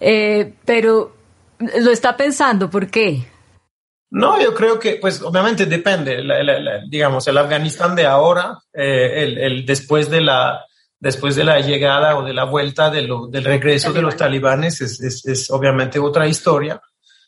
Eh, 0.00 0.54
pero 0.64 1.14
lo 1.58 1.90
está 1.90 2.16
pensando, 2.16 2.70
¿por 2.70 2.86
qué? 2.88 3.26
No, 4.10 4.40
yo 4.40 4.54
creo 4.54 4.78
que, 4.78 4.94
pues, 4.94 5.20
obviamente 5.20 5.66
depende. 5.66 6.22
digamos, 6.88 7.28
el 7.28 7.36
Afganistán 7.36 7.94
de 7.94 8.06
ahora, 8.06 8.58
eh, 8.72 9.22
el, 9.22 9.38
el, 9.38 9.66
después 9.66 10.08
de 10.08 10.22
la 10.22 10.64
después 11.00 11.36
de 11.36 11.44
la 11.44 11.60
llegada 11.60 12.16
o 12.16 12.24
de 12.24 12.34
la 12.34 12.44
vuelta 12.44 12.90
de 12.90 13.02
lo, 13.02 13.26
del 13.28 13.44
regreso 13.44 13.92
de 13.92 14.02
los 14.02 14.16
talibanes 14.16 14.80
es, 14.80 15.00
es, 15.00 15.24
es 15.26 15.50
obviamente 15.50 15.98
otra 15.98 16.26
historia. 16.26 16.80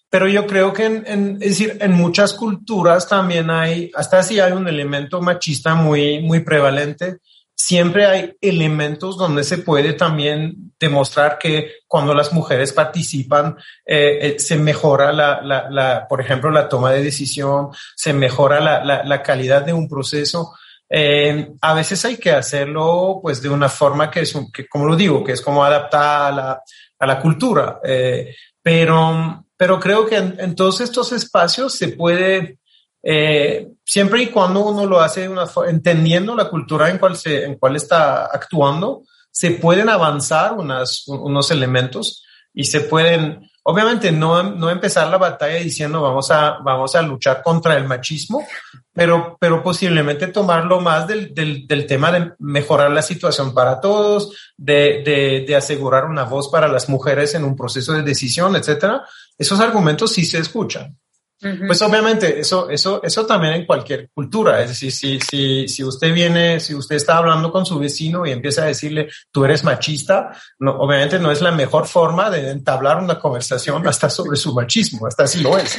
Pero 0.09 0.27
yo 0.27 0.45
creo 0.45 0.73
que 0.73 0.87
en, 0.87 1.05
en, 1.07 1.33
es 1.41 1.51
decir, 1.51 1.79
en 1.81 1.93
muchas 1.93 2.35
culturas 2.35 3.09
también 3.09 3.49
hay, 3.49 3.93
hasta 3.95 4.19
así 4.19 4.41
hay 4.41 4.53
un 4.53 4.67
elemento 4.67 5.23
machista 5.23 5.77
muy, 5.77 6.21
muy 6.21 6.41
prevalente. 6.41 7.19
Siempre 7.55 8.07
hay 8.07 8.33
elementos 8.41 9.17
donde 9.17 9.45
se 9.45 9.59
puede 9.59 9.93
también 9.93 10.73
demostrar 10.81 11.39
que 11.39 11.75
cuando 11.87 12.13
las 12.15 12.33
mujeres 12.33 12.73
participan, 12.73 13.57
eh, 13.87 14.19
eh, 14.23 14.39
se 14.41 14.57
mejora 14.57 15.13
la, 15.13 15.43
la, 15.43 15.71
la, 15.71 16.09
por 16.09 16.21
ejemplo, 16.21 16.51
la 16.51 16.69
toma 16.69 16.91
de 16.91 17.05
decisión, 17.05 17.69
se 17.95 18.13
mejora 18.13 18.61
la, 18.61 18.83
la, 18.83 19.05
la 19.05 19.23
calidad 19.23 19.63
de 19.63 19.75
un 19.75 19.89
proceso. 19.89 20.55
Eh, 20.91 21.53
a 21.61 21.75
veces 21.75 22.05
hay 22.05 22.17
que 22.17 22.33
hacerlo 22.33 23.21
pues 23.23 23.41
de 23.41 23.49
una 23.49 23.69
forma 23.69 24.11
que 24.11 24.21
es, 24.21 24.37
que, 24.53 24.67
como 24.67 24.87
lo 24.87 24.97
digo, 24.97 25.23
que 25.23 25.33
es 25.33 25.41
como 25.41 25.65
adaptada 25.65 26.27
a 26.27 26.33
la, 26.33 26.63
a 26.99 27.07
la 27.07 27.21
cultura. 27.21 27.81
Eh, 27.85 28.35
pero 28.61 29.45
pero 29.61 29.79
creo 29.79 30.07
que 30.07 30.17
en, 30.17 30.55
todos 30.55 30.81
estos 30.81 31.13
espacios 31.13 31.75
se 31.75 31.89
puede, 31.89 32.61
eh, 33.03 33.69
siempre 33.85 34.23
y 34.23 34.29
cuando 34.29 34.67
uno 34.67 34.87
lo 34.87 35.03
hace 35.03 35.29
una, 35.29 35.45
entendiendo 35.69 36.35
la 36.35 36.49
cultura 36.49 36.89
en 36.89 36.97
cual, 36.97 37.15
se, 37.15 37.45
en 37.45 37.57
cual 37.57 37.77
está 37.77 38.25
actuando, 38.25 39.03
se 39.31 39.51
pueden 39.51 39.91
avanzar 39.91 40.55
unas, 40.55 41.07
unos 41.09 41.51
elementos 41.51 42.25
y 42.55 42.65
se 42.65 42.81
pueden, 42.81 43.50
obviamente 43.71 44.13
no, 44.13 44.43
no 44.43 44.71
empezar 44.71 45.09
la 45.09 45.17
batalla 45.17 45.57
diciendo 45.57 46.03
vamos 46.03 46.31
a, 46.31 46.59
vamos 46.63 46.95
a 46.95 47.03
luchar 47.03 47.43
contra 47.43 47.77
el 47.77 47.87
machismo, 47.87 48.47
pero, 48.93 49.37
pero 49.41 49.63
posiblemente 49.63 50.27
tomarlo 50.27 50.81
más 50.81 51.07
del, 51.07 51.35
del, 51.35 51.87
tema 51.87 52.11
de 52.13 52.33
mejorar 52.39 52.91
la 52.91 53.03
situación 53.03 53.55
para 53.55 53.81
todos, 53.81 54.53
de, 54.57 55.03
de, 55.05 55.45
de, 55.47 55.57
asegurar 55.57 56.05
una 56.05 56.25
voz 56.25 56.49
para 56.49 56.69
las 56.69 56.89
mujeres 56.89 57.35
en 57.35 57.45
un 57.45 57.57
proceso 57.57 57.93
de 57.93 58.03
decisión, 58.03 58.57
etcétera. 58.57 59.05
Esos 59.39 59.61
argumentos 59.61 60.13
sí 60.13 60.25
se 60.25 60.39
escuchan. 60.39 60.99
Pues 61.41 61.81
obviamente 61.81 62.39
eso, 62.39 62.69
eso, 62.69 63.03
eso 63.03 63.25
también 63.25 63.55
en 63.55 63.67
cualquier 63.67 64.11
cultura. 64.11 64.61
Es 64.61 64.69
decir, 64.71 64.93
si, 64.93 65.19
si, 65.21 65.69
si 65.69 65.83
usted 65.83 66.13
viene, 66.13 66.61
si 66.61 66.75
usted 66.75 66.97
está 66.97 67.17
hablando 67.17 67.51
con 67.51 67.65
su 67.65 67.79
vecino 67.79 68.27
y 68.27 68.31
empieza 68.31 68.63
a 68.63 68.67
decirle 68.67 69.09
tú 69.33 69.47
eres 69.47 69.65
machista, 69.65 70.37
no, 70.59 70.73
obviamente 70.73 71.19
no 71.19 71.31
es 71.31 71.41
la 71.41 71.51
mejor 71.51 71.87
forma 71.87 72.29
de 72.29 72.51
entablar 72.51 72.99
una 72.99 73.19
conversación 73.19 73.87
hasta 73.89 74.11
sobre 74.11 74.37
su 74.37 74.53
machismo, 74.53 75.07
hasta 75.07 75.25
así 75.25 75.41
lo 75.41 75.57
es. 75.57 75.79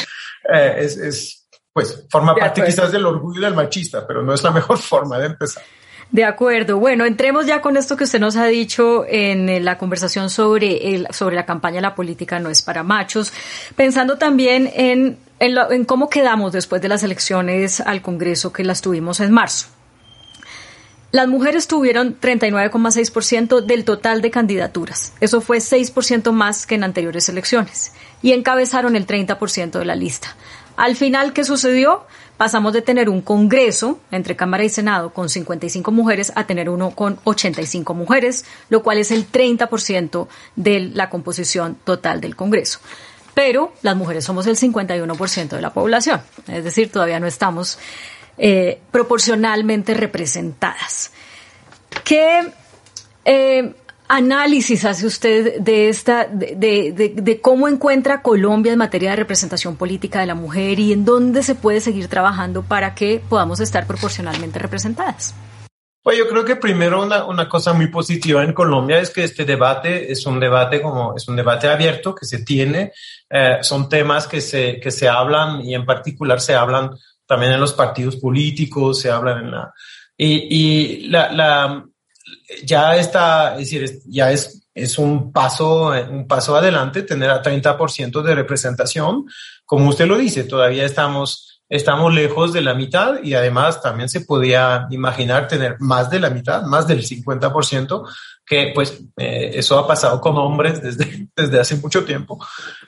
Eh, 0.52 0.76
es, 0.80 0.98
es, 0.98 1.48
pues 1.72 2.06
forma 2.10 2.36
parte 2.36 2.64
quizás 2.66 2.92
del 2.92 3.06
orgullo 3.06 3.42
del 3.42 3.54
machista, 3.54 4.06
pero 4.08 4.24
no 4.24 4.34
es 4.34 4.42
la 4.42 4.52
mejor 4.52 4.78
forma 4.80 5.20
de 5.20 5.28
empezar. 5.28 5.64
De 6.12 6.26
acuerdo. 6.26 6.78
Bueno, 6.78 7.06
entremos 7.06 7.46
ya 7.46 7.62
con 7.62 7.78
esto 7.78 7.96
que 7.96 8.04
usted 8.04 8.20
nos 8.20 8.36
ha 8.36 8.46
dicho 8.48 9.06
en 9.08 9.64
la 9.64 9.78
conversación 9.78 10.30
sobre, 10.30 10.94
el, 10.94 11.08
sobre 11.12 11.38
la 11.38 11.46
campaña 11.46 11.80
La 11.80 11.96
política 11.96 12.38
no 12.40 12.50
es 12.50 12.62
para 12.62 12.84
machos, 12.84 13.32
pensando 13.78 14.18
también 14.18 14.70
en, 14.76 15.18
en, 15.40 15.58
en 15.70 15.86
cómo 15.86 16.10
quedamos 16.10 16.52
después 16.52 16.82
de 16.82 16.90
las 16.90 17.04
elecciones 17.04 17.80
al 17.80 18.02
Congreso 18.02 18.52
que 18.52 18.66
las 18.66 18.82
tuvimos 18.82 19.22
en 19.22 19.32
marzo. 19.32 19.68
Las 21.12 21.28
mujeres 21.28 21.68
tuvieron 21.68 22.20
39,6% 22.20 23.62
del 23.62 23.86
total 23.86 24.22
de 24.22 24.32
candidaturas. 24.32 25.14
Eso 25.22 25.40
fue 25.40 25.58
6% 25.58 26.32
más 26.32 26.66
que 26.66 26.76
en 26.76 26.84
anteriores 26.84 27.28
elecciones. 27.28 27.94
Y 28.22 28.32
encabezaron 28.32 28.96
el 28.96 29.06
30% 29.06 29.72
de 29.72 29.86
la 29.86 29.96
lista. 29.96 30.36
Al 30.78 30.96
final, 30.96 31.34
¿qué 31.34 31.44
sucedió? 31.44 32.06
Pasamos 32.42 32.74
de 32.74 32.82
tener 32.82 33.08
un 33.08 33.22
Congreso 33.22 34.00
entre 34.10 34.36
Cámara 34.36 34.64
y 34.64 34.70
Senado 34.70 35.14
con 35.14 35.30
55 35.30 35.92
mujeres 35.92 36.34
a 36.34 36.48
tener 36.48 36.72
uno 36.72 36.90
con 36.90 37.20
85 37.24 37.94
mujeres, 37.94 38.46
lo 38.70 38.82
cual 38.82 38.98
es 38.98 39.12
el 39.12 39.32
30% 39.32 40.28
de 40.56 40.80
la 40.80 41.12
composición 41.12 41.78
total 41.84 42.20
del 42.20 42.36
Congreso. 42.36 42.80
Pero 43.36 43.74
las 43.84 43.96
mujeres 43.96 44.26
somos 44.26 44.48
el 44.48 44.58
51% 44.58 45.50
de 45.50 45.62
la 45.62 45.72
población, 45.72 46.20
es 46.48 46.64
decir, 46.64 46.92
todavía 46.92 47.20
no 47.20 47.28
estamos 47.28 47.78
eh, 48.40 48.82
proporcionalmente 48.90 49.94
representadas. 49.94 51.12
¿Qué 52.04 52.52
eh, 53.24 53.76
análisis 54.12 54.84
hace 54.84 55.06
usted 55.06 55.62
de 55.62 55.88
esta, 55.88 56.26
de, 56.26 56.56
de, 56.58 57.14
de, 57.16 57.40
cómo 57.40 57.70
encuentra 57.70 58.22
Colombia 58.22 58.74
en 58.74 58.78
materia 58.78 59.12
de 59.12 59.16
representación 59.16 59.78
política 59.78 60.20
de 60.20 60.26
la 60.26 60.36
mujer 60.36 60.80
y 60.82 60.92
en 60.92 61.06
dónde 61.06 61.44
se 61.44 61.56
puede 61.56 61.80
seguir 61.80 62.10
trabajando 62.10 62.62
para 62.62 62.94
que 62.94 63.22
podamos 63.30 63.62
estar 63.62 63.88
proporcionalmente 63.88 64.60
representadas? 64.60 65.34
Pues 66.04 66.18
yo 66.18 66.28
creo 66.28 66.44
que 66.44 66.58
primero 66.58 67.02
una, 67.02 67.24
una 67.24 67.48
cosa 67.48 67.72
muy 67.72 67.88
positiva 67.88 68.44
en 68.44 68.52
Colombia 68.52 69.00
es 69.00 69.12
que 69.12 69.24
este 69.24 69.46
debate 69.46 70.12
es 70.12 70.26
un 70.26 70.42
debate 70.42 70.82
como 70.82 71.16
es 71.16 71.26
un 71.30 71.38
debate 71.38 71.70
abierto 71.70 72.14
que 72.14 72.26
se 72.26 72.44
tiene, 72.44 72.92
eh, 73.30 73.60
son 73.62 73.88
temas 73.88 74.28
que 74.28 74.42
se, 74.42 74.82
que 74.82 74.92
se 74.92 75.08
hablan 75.08 75.62
y 75.62 75.74
en 75.74 75.86
particular 75.86 76.42
se 76.42 76.54
hablan 76.54 76.90
también 77.26 77.54
en 77.54 77.62
los 77.62 77.72
partidos 77.72 78.18
políticos, 78.18 79.00
se 79.00 79.10
hablan 79.10 79.46
en 79.46 79.52
la 79.52 79.74
y, 80.18 80.48
y 80.50 81.08
la, 81.08 81.32
la 81.32 81.86
ya 82.64 82.96
está, 82.96 83.54
es 83.54 83.72
decir, 83.72 84.00
ya 84.06 84.32
es, 84.32 84.64
es 84.74 84.98
un 84.98 85.32
paso, 85.32 85.92
un 86.10 86.28
paso 86.28 86.56
adelante 86.56 87.04
tener 87.04 87.30
a 87.30 87.42
30% 87.42 88.22
de 88.22 88.36
representación. 88.36 89.26
Como 89.66 89.90
usted 89.90 90.08
lo 90.08 90.18
dice, 90.18 90.44
todavía 90.44 90.86
estamos, 90.86 91.62
estamos 91.70 92.14
lejos 92.14 92.54
de 92.54 92.62
la 92.62 92.74
mitad 92.74 93.22
y 93.24 93.34
además 93.34 93.82
también 93.82 94.10
se 94.10 94.22
podía 94.22 94.88
imaginar 94.92 95.48
tener 95.48 95.78
más 95.80 96.10
de 96.10 96.20
la 96.20 96.30
mitad, 96.30 96.64
más 96.64 96.88
del 96.88 97.04
50%, 97.04 98.08
que 98.46 98.72
pues 98.74 99.00
eh, 99.18 99.52
eso 99.54 99.78
ha 99.78 99.88
pasado 99.88 100.20
con 100.20 100.38
hombres 100.38 100.82
desde, 100.82 101.28
desde 101.36 101.60
hace 101.60 101.76
mucho 101.78 102.04
tiempo. 102.04 102.38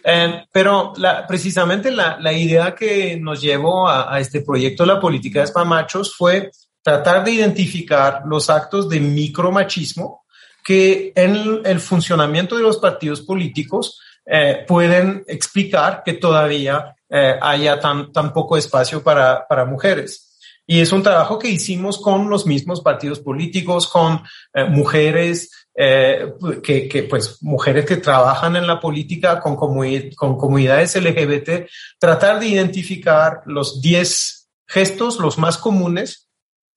Eh, 0.04 0.46
pero 0.52 0.94
la, 0.98 1.26
precisamente 1.28 1.92
la, 1.92 2.18
la 2.20 2.34
idea 2.34 2.76
que 2.76 3.18
nos 3.18 3.42
llevó 3.42 3.88
a, 3.88 4.14
a 4.14 4.20
este 4.20 4.42
proyecto 4.42 4.86
La 4.86 5.00
Política 5.00 5.42
de 5.42 5.48
Spamachos 5.48 6.16
fue 6.16 6.50
tratar 6.84 7.24
de 7.24 7.32
identificar 7.32 8.22
los 8.26 8.50
actos 8.50 8.90
de 8.90 9.00
micromachismo 9.00 10.26
que 10.64 11.12
en 11.16 11.62
el 11.66 11.80
funcionamiento 11.80 12.56
de 12.56 12.62
los 12.62 12.78
partidos 12.78 13.22
políticos 13.22 14.00
pueden 14.66 15.26
explicar 15.28 16.04
que 16.06 16.14
todavía 16.14 16.96
haya 17.42 17.80
tan, 17.82 18.14
tan 18.14 18.32
poco 18.32 18.56
espacio 18.56 19.04
para, 19.04 19.46
para 19.46 19.66
mujeres. 19.66 20.34
Y 20.66 20.80
es 20.80 20.92
un 20.94 21.04
trabajo 21.04 21.38
que 21.38 21.50
hicimos 21.50 22.00
con 22.00 22.30
los 22.30 22.46
mismos 22.46 22.82
partidos 22.82 23.20
políticos, 23.20 23.88
con 23.88 24.24
eh, 24.54 24.64
mujeres, 24.64 25.68
eh, 25.76 26.34
que, 26.64 26.88
que, 26.88 27.04
pues, 27.04 27.42
mujeres 27.42 27.86
que 27.86 27.98
trabajan 27.98 28.56
en 28.56 28.66
la 28.66 28.80
política 28.80 29.42
con, 29.42 29.58
con 29.58 30.38
comunidades 30.38 30.96
LGBT, 30.96 31.68
tratar 32.00 32.40
de 32.40 32.48
identificar 32.48 33.42
los 33.46 33.82
10 33.82 34.50
gestos, 34.68 35.20
los 35.20 35.38
más 35.38 35.58
comunes, 35.58 36.23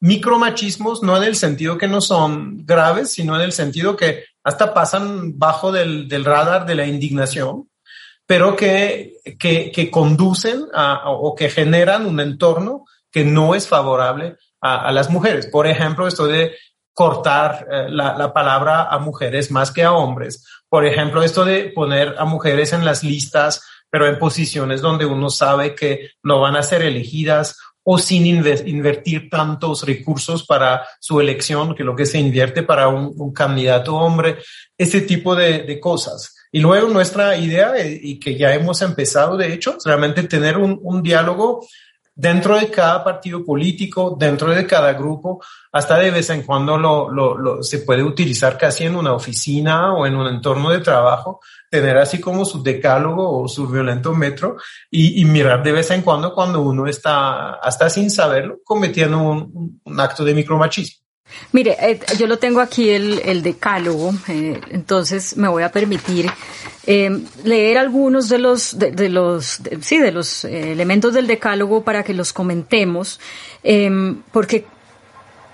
micromachismos, 0.01 1.03
no 1.03 1.17
en 1.17 1.25
el 1.25 1.37
sentido 1.37 1.79
que 1.79 1.89
no 1.89 2.01
son 2.01 2.65
graves, 2.65 3.13
sino 3.13 3.37
en 3.37 3.43
el 3.43 3.53
sentido 3.53 3.97
que 3.97 4.25
hasta 4.45 4.73
pasan 4.75 5.39
bajo 5.39 5.73
del, 5.73 6.09
radar 6.25 6.67
de 6.67 6.75
la 6.75 6.87
indignación, 6.87 7.69
pero 8.27 8.57
que, 8.57 9.15
que, 9.39 9.73
que 9.73 9.91
conducen 9.91 10.67
a, 10.75 11.11
o 11.11 11.35
que 11.35 11.49
generan 11.49 12.07
un 12.07 12.21
entorno 12.21 12.85
que 13.11 13.25
no 13.25 13.55
es 13.55 13.67
favorable 13.67 14.37
a, 14.61 14.93
las 14.93 15.11
mujeres. 15.11 15.47
Por 15.47 15.67
ejemplo, 15.67 16.07
esto 16.07 16.27
de 16.27 16.55
cortar 16.93 17.67
eh, 17.71 17.87
la, 17.89 18.33
palabra 18.33 18.85
a 18.85 18.99
mujeres 18.99 19.51
más 19.51 19.71
que 19.71 19.85
a 19.85 19.93
hombres. 19.93 20.45
Por 20.69 20.87
ejemplo, 20.87 21.23
esto 21.23 21.45
de 21.45 21.73
poner 21.75 22.15
a 22.19 22.25
mujeres 22.25 22.73
en 22.73 22.85
las 22.85 23.03
listas, 23.03 23.63
pero 23.91 24.07
en 24.07 24.19
posiciones 24.19 24.81
donde 24.81 25.07
uno 25.07 25.31
sabe 25.31 25.75
que 25.75 26.11
no 26.23 26.41
van 26.41 26.57
a 26.57 26.63
ser 26.63 26.83
elegidas 26.83 27.59
o 27.89 27.99
sin 27.99 28.27
invertir 28.27 29.31
tantos 29.31 29.85
recursos 29.87 30.45
para 30.45 30.85
su 30.99 31.21
elección, 31.21 31.73
que 31.73 31.85
lo 31.85 31.95
que 31.95 32.05
se 32.05 32.19
invierte 32.19 32.65
para 32.65 32.89
un, 32.89 33.33
candidato 33.33 33.95
hombre, 33.95 34.39
ese 34.77 35.03
tipo 35.03 35.37
de, 35.37 35.79
cosas. 35.79 36.35
Y 36.51 36.59
luego 36.59 36.89
nuestra 36.89 37.37
idea, 37.37 37.77
eh, 37.77 37.97
y 38.03 38.19
que 38.19 38.37
ya 38.37 38.53
hemos 38.55 38.83
empezado, 38.83 39.37
de 39.37 39.53
hecho, 39.53 39.77
es 39.79 39.85
realmente 39.85 40.25
tener 40.25 40.57
un, 40.57 40.81
un 40.83 41.01
diálogo 41.01 41.65
dentro 42.19 42.59
de 42.59 42.71
cada 42.71 43.05
partido 43.05 43.45
político, 43.45 44.17
dentro 44.19 44.51
de 44.51 44.67
cada 44.67 44.95
grupo, 44.95 45.43
hasta 45.71 45.99
de 45.99 46.11
vez 46.11 46.31
en 46.31 46.43
cuando 46.43 47.11
se 47.61 47.81
puede 47.81 48.03
utilizar 48.03 48.57
casi 48.57 48.85
en 48.85 48.97
una 48.97 49.13
oficina 49.13 49.93
o 49.93 50.07
en 50.07 50.17
un 50.17 50.27
entorno 50.27 50.71
de 50.71 50.81
trabajo, 50.81 51.41
tener 51.71 51.99
así 51.99 52.19
como 52.19 52.47
su 52.47 52.63
decálogo 52.63 53.43
o 53.43 53.47
su 53.49 53.69
violento 53.69 54.15
metro 54.15 54.57
y, 54.91 55.25
mirar 55.27 55.63
de 55.63 55.73
vez 55.73 55.91
en 55.91 56.01
cuando 56.01 56.33
cuando 56.33 56.63
uno 56.63 56.87
está, 56.87 57.55
hasta 57.55 57.91
sin 57.91 58.11
saberlo, 58.11 58.61
cometiendo 58.65 59.19
un, 59.19 59.81
un 59.85 60.01
acto 60.01 60.25
de 60.25 60.35
micromachismo. 60.35 61.06
Mire, 61.53 61.77
eh, 61.81 62.01
yo 62.19 62.27
lo 62.27 62.39
tengo 62.39 62.61
aquí 62.61 62.91
el, 62.91 63.43
decálogo, 63.43 64.15
eh, 64.29 64.61
entonces 64.71 65.37
me 65.37 65.49
voy 65.49 65.63
a 65.63 65.73
permitir 65.73 66.31
eh, 66.87 67.25
leer 67.45 67.79
algunos 67.79 68.29
de 68.29 68.39
los, 68.39 68.79
de, 68.79 69.09
los, 69.09 69.61
sí, 69.81 69.99
de 69.99 70.13
los 70.13 70.45
elementos 70.45 71.15
del 71.15 71.27
decálogo 71.27 71.83
para 71.83 72.03
que 72.05 72.15
los 72.15 72.33
comentemos, 72.33 73.21
porque 74.33 74.67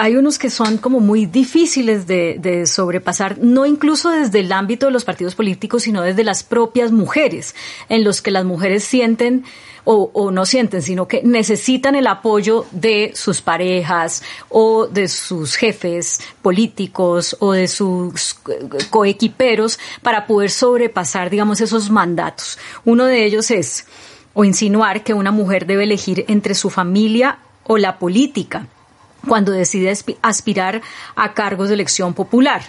hay 0.02 0.16
unos 0.16 0.36
que 0.36 0.50
son 0.50 0.78
como 0.78 0.98
muy 0.98 1.26
difíciles 1.26 2.08
de, 2.08 2.64
sobrepasar, 2.66 3.38
no 3.38 3.66
incluso 3.66 4.10
desde 4.10 4.40
el 4.40 4.50
ámbito 4.50 4.86
de 4.86 4.92
los 4.92 5.04
partidos 5.04 5.36
políticos, 5.36 5.84
sino 5.84 6.02
desde 6.02 6.24
las 6.24 6.42
propias 6.42 6.90
mujeres, 6.90 7.54
en 7.88 8.02
los 8.02 8.20
que 8.20 8.32
las 8.32 8.44
mujeres 8.44 8.82
sienten 8.82 9.44
o, 9.84 10.30
no 10.30 10.46
sienten, 10.46 10.82
sino 10.82 11.08
que 11.08 11.22
necesitan 11.22 11.94
el 11.94 12.06
apoyo 12.06 12.66
de 12.70 13.12
sus 13.14 13.42
parejas 13.42 14.22
o 14.48 14.86
de 14.86 15.08
sus 15.08 15.56
jefes 15.56 16.20
políticos 16.40 17.36
o 17.40 17.52
de 17.52 17.66
sus 17.66 18.36
coequiperos 18.90 19.78
para 20.02 20.26
poder 20.26 20.50
sobrepasar, 20.50 21.30
digamos, 21.30 21.60
esos 21.60 21.90
mandatos. 21.90 22.58
Uno 22.84 23.06
de 23.06 23.24
ellos 23.24 23.50
es 23.50 23.86
o 24.34 24.44
insinuar 24.44 25.02
que 25.02 25.14
una 25.14 25.30
mujer 25.30 25.66
debe 25.66 25.84
elegir 25.84 26.24
entre 26.28 26.54
su 26.54 26.70
familia 26.70 27.38
o 27.64 27.76
la 27.76 27.98
política 27.98 28.66
cuando 29.26 29.52
decide 29.52 29.92
aspirar 30.22 30.82
a 31.14 31.34
cargos 31.34 31.68
de 31.68 31.74
elección 31.74 32.14
popular. 32.14 32.62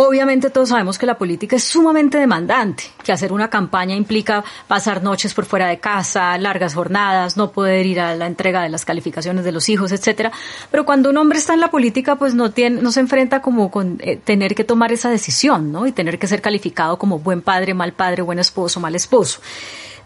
Obviamente 0.00 0.50
todos 0.50 0.68
sabemos 0.68 0.96
que 0.96 1.06
la 1.06 1.18
política 1.18 1.56
es 1.56 1.64
sumamente 1.64 2.18
demandante, 2.18 2.84
que 3.02 3.10
hacer 3.10 3.32
una 3.32 3.50
campaña 3.50 3.96
implica 3.96 4.44
pasar 4.68 5.02
noches 5.02 5.34
por 5.34 5.44
fuera 5.44 5.66
de 5.66 5.80
casa, 5.80 6.38
largas 6.38 6.76
jornadas, 6.76 7.36
no 7.36 7.50
poder 7.50 7.84
ir 7.84 7.98
a 7.98 8.14
la 8.14 8.28
entrega 8.28 8.62
de 8.62 8.68
las 8.68 8.84
calificaciones 8.84 9.44
de 9.44 9.50
los 9.50 9.68
hijos, 9.68 9.90
etcétera. 9.90 10.30
Pero 10.70 10.84
cuando 10.84 11.10
un 11.10 11.16
hombre 11.16 11.38
está 11.38 11.54
en 11.54 11.58
la 11.58 11.72
política, 11.72 12.14
pues 12.14 12.36
no 12.36 12.52
tiene, 12.52 12.80
no 12.80 12.92
se 12.92 13.00
enfrenta 13.00 13.42
como 13.42 13.72
con 13.72 13.98
eh, 13.98 14.16
tener 14.16 14.54
que 14.54 14.62
tomar 14.62 14.92
esa 14.92 15.10
decisión, 15.10 15.72
¿no? 15.72 15.84
Y 15.84 15.90
tener 15.90 16.20
que 16.20 16.28
ser 16.28 16.42
calificado 16.42 16.96
como 16.96 17.18
buen 17.18 17.42
padre, 17.42 17.74
mal 17.74 17.92
padre, 17.92 18.22
buen 18.22 18.38
esposo, 18.38 18.78
mal 18.78 18.94
esposo. 18.94 19.40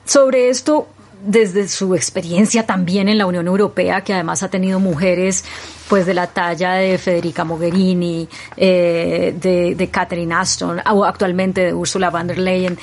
Sobre 0.06 0.48
esto, 0.48 0.88
desde 1.24 1.68
su 1.68 1.94
experiencia 1.94 2.66
también 2.66 3.08
en 3.08 3.18
la 3.18 3.26
Unión 3.26 3.46
Europea, 3.46 4.02
que 4.02 4.12
además 4.12 4.42
ha 4.42 4.48
tenido 4.48 4.80
mujeres 4.80 5.44
pues 5.88 6.06
de 6.06 6.14
la 6.14 6.26
talla 6.26 6.72
de 6.74 6.98
Federica 6.98 7.44
Mogherini, 7.44 8.28
eh, 8.56 9.34
de, 9.38 9.74
de 9.74 9.88
Catherine 9.88 10.34
Ashton, 10.34 10.80
o 10.90 11.04
actualmente 11.04 11.66
de 11.66 11.74
Ursula 11.74 12.10
von 12.10 12.26
der 12.26 12.38
Leyen. 12.38 12.78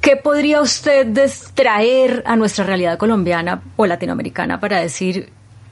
¿Qué 0.00 0.16
podría 0.16 0.60
usted 0.60 1.16
traer 1.54 2.24
a 2.26 2.34
nuestra 2.34 2.64
realidad 2.64 2.98
colombiana 2.98 3.62
o 3.76 3.86
latinoamericana 3.86 4.58
para 4.58 4.80
decir, 4.80 5.30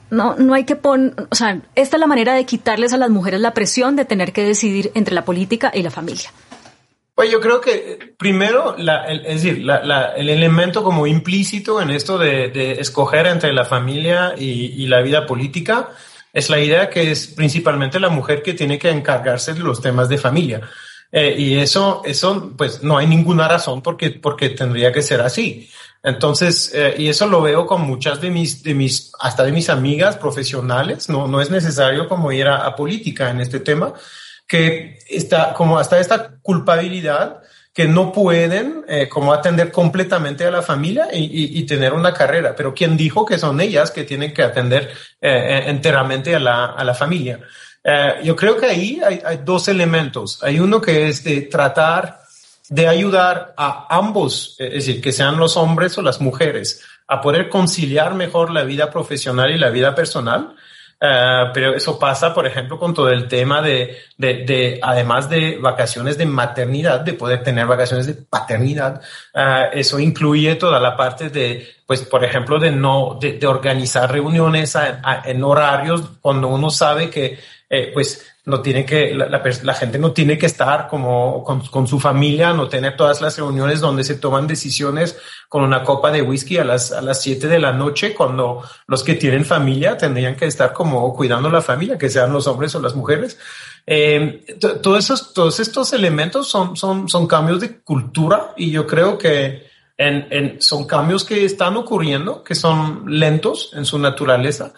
no, 0.09 0.35
no 0.37 0.53
hay 0.53 0.63
que 0.63 0.77
poner, 0.77 1.13
o 1.29 1.35
sea, 1.35 1.59
esta 1.75 1.97
es 1.97 1.99
la 1.99 2.07
manera 2.07 2.33
de 2.33 2.45
quitarles 2.45 2.93
a 2.93 2.97
las 2.97 3.09
mujeres 3.09 3.41
la 3.41 3.53
presión 3.53 3.97
de 3.97 4.05
tener 4.05 4.31
que 4.31 4.45
decidir 4.45 4.91
entre 4.93 5.13
la 5.13 5.25
política 5.25 5.71
y 5.73 5.83
la 5.83 5.91
familia? 5.91 6.31
Pues 7.21 7.29
yo 7.29 7.39
creo 7.39 7.61
que 7.61 8.15
primero, 8.17 8.73
la, 8.79 9.05
el, 9.05 9.23
es 9.27 9.43
decir, 9.43 9.63
la, 9.63 10.13
el 10.17 10.27
elemento 10.27 10.83
como 10.83 11.05
implícito 11.05 11.79
en 11.79 11.91
esto 11.91 12.17
de, 12.17 12.49
de 12.49 12.81
escoger 12.81 13.27
entre 13.27 13.53
la 13.53 13.63
familia 13.63 14.33
y, 14.35 14.73
y, 14.83 14.87
la 14.87 15.01
vida 15.01 15.27
política 15.27 15.89
es 16.33 16.49
la 16.49 16.59
idea 16.59 16.89
que 16.89 17.11
es 17.11 17.27
principalmente 17.27 17.99
la 17.99 18.09
mujer 18.09 18.41
que 18.41 18.55
tiene 18.55 18.79
que 18.79 18.89
encargarse 18.89 19.53
de 19.53 19.59
los 19.59 19.79
temas 19.79 20.09
de 20.09 20.17
familia. 20.17 20.61
Eh, 21.11 21.35
y 21.37 21.59
eso, 21.59 22.01
eso, 22.05 22.53
pues 22.57 22.81
no 22.81 22.97
hay 22.97 23.05
ninguna 23.05 23.47
razón 23.47 23.83
porque, 23.83 24.09
porque 24.09 24.49
tendría 24.49 24.91
que 24.91 25.03
ser 25.03 25.21
así. 25.21 25.69
Entonces, 26.01 26.71
eh, 26.73 26.95
y 26.97 27.07
eso 27.07 27.27
lo 27.27 27.43
veo 27.43 27.67
con 27.67 27.81
muchas 27.81 28.19
de 28.19 28.31
mis, 28.31 28.63
de 28.63 28.73
mis, 28.73 29.11
hasta 29.19 29.43
de 29.43 29.51
mis 29.51 29.69
amigas 29.69 30.17
profesionales. 30.17 31.07
No, 31.07 31.27
no 31.27 31.39
es 31.39 31.51
necesario 31.51 32.09
como 32.09 32.31
ir 32.31 32.47
a, 32.47 32.65
a 32.65 32.75
política 32.75 33.29
en 33.29 33.41
este 33.41 33.59
tema 33.59 33.93
que 34.51 34.99
está 35.07 35.53
como 35.53 35.79
hasta 35.79 35.97
esta 35.97 36.31
culpabilidad 36.41 37.41
que 37.73 37.87
no 37.87 38.11
pueden 38.11 38.83
eh, 38.85 39.07
como 39.07 39.31
atender 39.31 39.71
completamente 39.71 40.43
a 40.43 40.51
la 40.51 40.61
familia 40.61 41.07
y, 41.13 41.57
y, 41.57 41.65
tener 41.65 41.93
una 41.93 42.13
carrera. 42.13 42.53
Pero 42.53 42.73
¿quién 42.73 42.97
dijo 42.97 43.25
que 43.25 43.37
son 43.37 43.61
ellas 43.61 43.91
que 43.91 44.03
tienen 44.03 44.33
que 44.33 44.43
atender 44.43 44.91
eh, 45.21 45.63
enteramente 45.67 46.35
a 46.35 46.39
la, 46.39 46.65
a 46.65 46.83
la 46.83 46.93
familia? 46.93 47.39
Eh, 47.81 48.15
yo 48.25 48.35
creo 48.35 48.57
que 48.57 48.65
ahí 48.65 48.99
hay, 49.01 49.21
hay, 49.23 49.39
dos 49.45 49.69
elementos. 49.69 50.43
Hay 50.43 50.59
uno 50.59 50.81
que 50.81 51.07
es 51.07 51.23
de 51.23 51.43
tratar 51.43 52.19
de 52.67 52.89
ayudar 52.89 53.53
a 53.55 53.87
ambos, 53.89 54.57
es 54.59 54.85
decir, 54.85 54.99
que 54.99 55.13
sean 55.13 55.37
los 55.37 55.55
hombres 55.55 55.97
o 55.97 56.01
las 56.01 56.19
mujeres, 56.19 56.83
a 57.07 57.21
poder 57.21 57.47
conciliar 57.47 58.15
mejor 58.15 58.51
la 58.51 58.65
vida 58.65 58.91
profesional 58.91 59.49
y 59.49 59.57
la 59.57 59.69
vida 59.69 59.95
personal 59.95 60.55
Uh, 61.03 61.49
pero 61.51 61.73
eso 61.73 61.97
pasa, 61.97 62.31
por 62.31 62.45
ejemplo, 62.45 62.77
con 62.77 62.93
todo 62.93 63.09
el 63.09 63.27
tema 63.27 63.59
de, 63.59 63.97
de, 64.17 64.45
de, 64.45 64.79
además 64.83 65.27
de 65.27 65.57
vacaciones 65.57 66.15
de 66.15 66.27
maternidad, 66.27 66.99
de 66.99 67.13
poder 67.13 67.41
tener 67.41 67.65
vacaciones 67.65 68.05
de 68.05 68.13
paternidad. 68.13 69.01
Uh, 69.33 69.73
eso 69.73 69.97
incluye 69.99 70.53
toda 70.57 70.79
la 70.79 70.95
parte 70.95 71.29
de, 71.29 71.67
pues, 71.87 72.03
por 72.03 72.23
ejemplo, 72.23 72.59
de 72.59 72.69
no, 72.69 73.17
de, 73.19 73.33
de 73.33 73.47
organizar 73.47 74.11
reuniones 74.11 74.75
a, 74.75 75.23
en 75.25 75.43
horarios 75.43 76.03
cuando 76.21 76.49
uno 76.49 76.69
sabe 76.69 77.09
que, 77.09 77.39
eh, 77.73 77.89
pues, 77.93 78.25
no 78.43 78.61
tiene 78.61 78.85
que, 78.85 79.15
la, 79.15 79.27
la, 79.29 79.73
gente 79.73 79.97
no 79.97 80.11
tiene 80.11 80.37
que 80.37 80.45
estar 80.45 80.89
como 80.89 81.41
con, 81.41 81.61
con, 81.67 81.87
su 81.87 82.01
familia, 82.01 82.51
no 82.51 82.67
tener 82.67 82.97
todas 82.97 83.21
las 83.21 83.37
reuniones 83.37 83.79
donde 83.79 84.03
se 84.03 84.15
toman 84.15 84.45
decisiones 84.45 85.17
con 85.47 85.63
una 85.63 85.81
copa 85.81 86.11
de 86.11 86.21
whisky 86.21 86.57
a 86.57 86.65
las, 86.65 86.91
a 86.91 87.01
las 87.01 87.21
siete 87.21 87.47
de 87.47 87.59
la 87.59 87.71
noche, 87.71 88.13
cuando 88.13 88.61
los 88.87 89.05
que 89.05 89.15
tienen 89.15 89.45
familia 89.45 89.95
tendrían 89.95 90.35
que 90.35 90.47
estar 90.47 90.73
como 90.73 91.15
cuidando 91.15 91.49
la 91.49 91.61
familia, 91.61 91.97
que 91.97 92.09
sean 92.09 92.33
los 92.33 92.45
hombres 92.45 92.75
o 92.75 92.81
las 92.81 92.93
mujeres. 92.93 93.39
Eh, 93.87 94.43
todos, 94.59 95.05
esos, 95.05 95.33
todos 95.33 95.61
estos 95.61 95.93
elementos 95.93 96.49
son, 96.49 96.75
son, 96.75 97.07
son 97.07 97.25
cambios 97.25 97.61
de 97.61 97.79
cultura 97.79 98.53
y 98.57 98.69
yo 98.71 98.85
creo 98.85 99.17
que 99.17 99.71
en, 99.97 100.27
en, 100.29 100.61
son 100.61 100.85
cambios 100.85 101.23
que 101.23 101.45
están 101.45 101.77
ocurriendo, 101.77 102.43
que 102.43 102.53
son 102.53 103.05
lentos 103.07 103.71
en 103.73 103.85
su 103.85 103.97
naturaleza. 103.97 104.73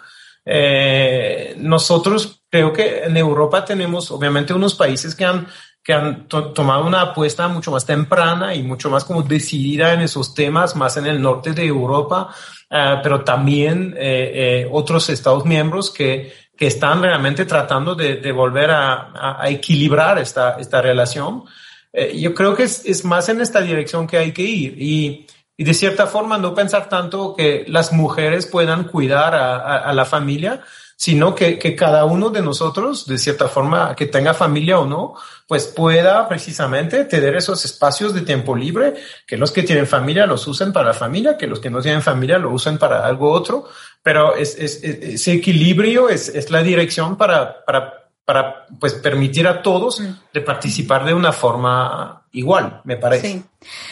Eh, 0.45 1.55
nosotros 1.57 2.42
Creo 2.53 2.71
que 2.71 2.99
en 3.05 3.17
Europa 3.17 3.65
tenemos 3.65 4.11
obviamente 4.11 4.53
unos 4.53 4.75
países 4.75 5.15
que 5.15 5.25
han, 5.25 5.47
que 5.83 5.91
han 5.91 6.27
tomado 6.27 6.85
una 6.85 7.01
apuesta 7.01 7.47
mucho 7.47 7.71
más 7.71 7.83
temprana 7.83 8.53
y 8.53 8.61
mucho 8.61 8.91
más 8.91 9.03
como 9.05 9.23
decidida 9.23 9.91
en 9.91 10.01
esos 10.01 10.35
temas, 10.35 10.75
más 10.75 10.95
en 10.97 11.07
el 11.07 11.19
norte 11.19 11.53
de 11.53 11.65
Europa, 11.65 12.29
uh, 12.69 13.01
pero 13.01 13.23
también 13.23 13.95
eh, 13.97 14.31
eh, 14.35 14.69
otros 14.71 15.09
Estados 15.09 15.45
miembros 15.45 15.89
que, 15.89 16.31
que 16.55 16.67
están 16.67 17.01
realmente 17.01 17.45
tratando 17.45 17.95
de, 17.95 18.17
de 18.17 18.31
volver 18.31 18.69
a, 18.69 19.09
a, 19.15 19.43
a, 19.43 19.49
equilibrar 19.49 20.19
esta, 20.19 20.57
esta 20.59 20.79
relación. 20.79 21.45
eh, 21.91 22.15
yo 22.19 22.35
creo 22.35 22.53
que 22.55 22.65
es, 22.65 22.85
es, 22.85 23.03
más 23.03 23.29
en 23.29 23.41
esta 23.41 23.61
dirección 23.61 24.05
que 24.05 24.19
hay 24.19 24.31
que 24.31 24.43
ir 24.43 24.79
y, 24.79 25.25
y, 25.57 25.63
de 25.63 25.73
cierta 25.73 26.05
forma 26.05 26.37
no 26.37 26.53
pensar 26.53 26.87
tanto 26.87 27.33
que 27.35 27.65
las 27.67 27.91
mujeres 27.91 28.45
puedan 28.45 28.83
cuidar 28.83 29.33
a, 29.33 29.79
a 29.79 29.91
la 29.91 30.05
familia, 30.05 30.61
sino 31.03 31.35
que, 31.35 31.59
que, 31.59 31.75
cada 31.75 32.05
uno 32.05 32.29
de 32.29 32.41
nosotros, 32.41 33.05
de 33.05 33.17
cierta 33.17 33.49
forma, 33.49 33.93
que 33.93 34.05
tenga 34.05 34.33
familia 34.33 34.79
o 34.79 34.85
no, 34.85 35.15
pues 35.49 35.65
pueda 35.67 36.29
precisamente 36.29 37.03
tener 37.03 37.35
esos 37.35 37.65
espacios 37.65 38.13
de 38.13 38.21
tiempo 38.21 38.55
libre, 38.55 38.93
que 39.27 39.35
los 39.35 39.51
que 39.51 39.63
tienen 39.63 39.85
familia 39.85 40.25
los 40.25 40.47
usen 40.47 40.71
para 40.71 40.87
la 40.87 40.93
familia, 40.93 41.37
que 41.37 41.45
los 41.45 41.59
que 41.59 41.69
no 41.69 41.81
tienen 41.81 42.01
familia 42.01 42.37
lo 42.37 42.51
usen 42.51 42.77
para 42.77 43.05
algo 43.05 43.33
otro, 43.33 43.67
pero 44.01 44.37
es, 44.37 44.57
es, 44.57 44.81
ese 44.81 45.33
equilibrio 45.33 46.07
es, 46.07 46.29
es 46.29 46.49
la 46.49 46.63
dirección 46.63 47.17
para, 47.17 47.65
para 47.65 48.02
para 48.25 48.65
pues 48.79 48.93
permitir 48.93 49.47
a 49.47 49.61
todos 49.61 50.01
de 50.33 50.41
participar 50.41 51.05
de 51.05 51.13
una 51.13 51.33
forma 51.33 52.23
igual, 52.31 52.81
me 52.85 52.95
parece. 52.95 53.27
Sí. 53.27 53.43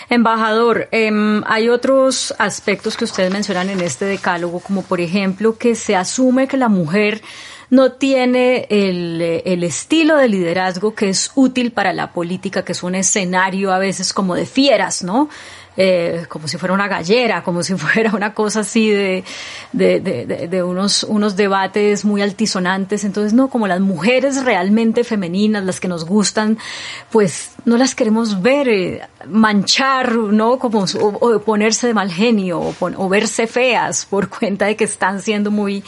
Embajador, 0.10 0.88
eh, 0.92 1.12
hay 1.46 1.70
otros 1.70 2.34
aspectos 2.38 2.96
que 2.96 3.06
ustedes 3.06 3.32
mencionan 3.32 3.70
en 3.70 3.82
este 3.82 4.06
decálogo, 4.06 4.60
como 4.60 4.84
por 4.84 5.02
ejemplo 5.02 5.58
que 5.58 5.76
se 5.76 5.96
asume 5.96 6.48
que 6.48 6.58
la 6.58 6.70
mujer 6.70 7.22
no 7.70 7.94
tiene 7.94 8.68
el, 8.70 9.42
el, 9.46 9.64
estilo 9.64 10.18
de 10.18 10.28
liderazgo 10.28 10.94
que 10.94 11.08
es 11.08 11.32
útil 11.36 11.72
para 11.72 11.94
la 11.94 12.12
política, 12.12 12.66
que 12.66 12.74
es 12.74 12.84
un 12.84 12.96
escenario 12.96 13.72
a 13.72 13.80
veces 13.80 14.12
como 14.12 14.36
de 14.36 14.46
fieras, 14.46 15.04
¿no? 15.04 15.30
Eh, 15.78 16.26
como 16.28 16.50
si 16.50 16.58
fuera 16.58 16.74
una 16.74 16.90
gallera, 16.90 17.44
como 17.44 17.64
si 17.64 17.76
fuera 17.78 18.12
una 18.14 18.34
cosa 18.34 18.60
así 18.60 18.90
de, 18.90 19.24
de, 19.72 20.02
de, 20.02 20.48
de, 20.48 20.64
unos, 20.64 21.04
unos 21.04 21.38
debates 21.38 22.04
muy 22.04 22.22
altisonantes. 22.22 23.06
Entonces, 23.06 23.34
no, 23.34 23.50
como 23.50 23.68
las 23.68 23.80
mujeres 23.80 24.44
realmente 24.44 25.06
femeninas, 25.06 25.64
las 25.64 25.80
que 25.80 25.88
nos 25.88 26.06
gustan, 26.06 26.58
pues 27.10 27.52
no 27.64 27.78
las 27.78 27.96
queremos 27.96 28.42
ver 28.42 28.68
eh, 28.68 29.02
manchar, 29.28 30.14
¿no? 30.14 30.60
Como 30.60 30.80
o, 30.80 31.08
o, 31.08 31.40
ponerse 31.40 31.88
de 31.88 31.94
mal 31.94 32.12
genio 32.12 32.60
o, 32.60 32.76
o 32.80 33.10
verse 33.10 33.48
feas 33.48 34.06
por 34.06 34.28
cuenta 34.40 34.66
de 34.66 34.76
que 34.76 34.84
están 34.84 35.22
siendo 35.22 35.52
muy 35.52 35.84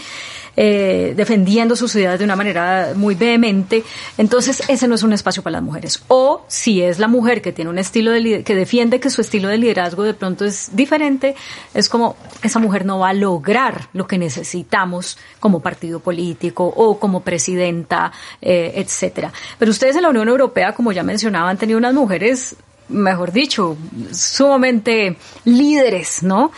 eh, 0.56 1.14
defendiendo 1.16 1.76
sus 1.76 1.96
ideas 1.96 2.20
de 2.20 2.26
una 2.26 2.36
manera 2.36 2.94
muy 2.96 3.16
vehemente, 3.16 3.84
entonces 4.18 4.62
ese 4.68 4.88
no 4.88 4.96
es 4.96 5.04
un 5.04 5.14
espacio 5.14 5.42
para 5.42 5.54
las 5.54 5.64
mujeres. 5.64 6.04
O 6.08 6.44
si 6.48 6.82
es 6.82 7.00
la 7.00 7.08
mujer 7.08 7.42
que 7.42 7.52
tiene 7.52 7.70
un 7.70 7.80
estilo 7.80 8.12
de 8.12 8.44
que 8.44 8.56
defiende 8.56 9.00
que 9.00 9.10
su 9.10 9.22
estilo 9.22 9.48
de 9.48 9.58
liderazgo 9.58 10.04
de 10.04 10.14
pronto 10.14 10.46
es 10.46 10.70
diferente, 10.74 11.36
es 11.74 11.90
como 11.90 12.16
esa 12.42 12.60
mujer 12.60 12.86
no 12.86 13.00
va 13.00 13.10
a 13.10 13.14
lograr 13.14 13.90
lo 13.94 14.08
que 14.08 14.18
necesitamos 14.18 15.18
como 15.40 15.60
partido 15.60 16.00
político 16.00 16.66
o 16.66 17.00
como 17.00 17.22
presidenta, 17.22 18.12
eh, 18.42 18.74
etcétera. 18.76 19.32
Pero 19.58 19.72
ustedes 19.72 19.96
en 19.96 20.04
la 20.04 20.10
Unión 20.10 20.28
Europea, 20.28 20.74
como 20.74 20.92
ya 20.92 21.04
mencionaba, 21.04 21.50
han 21.50 21.58
tenido 21.58 21.78
unas 21.78 21.94
mujeres 21.94 22.56
mejor 22.90 23.32
dicho, 23.32 23.78
sumamente 24.12 25.18
líderes, 25.46 26.24
¿no? 26.24 26.52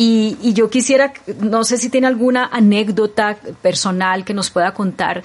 Y, 0.00 0.52
yo 0.52 0.70
quisiera, 0.70 1.12
no 1.40 1.64
sé 1.64 1.76
si 1.76 1.90
tiene 1.90 2.06
alguna 2.06 2.46
anécdota 2.52 3.36
personal 3.60 4.24
que 4.24 4.32
nos 4.32 4.48
pueda 4.48 4.72
contar 4.72 5.24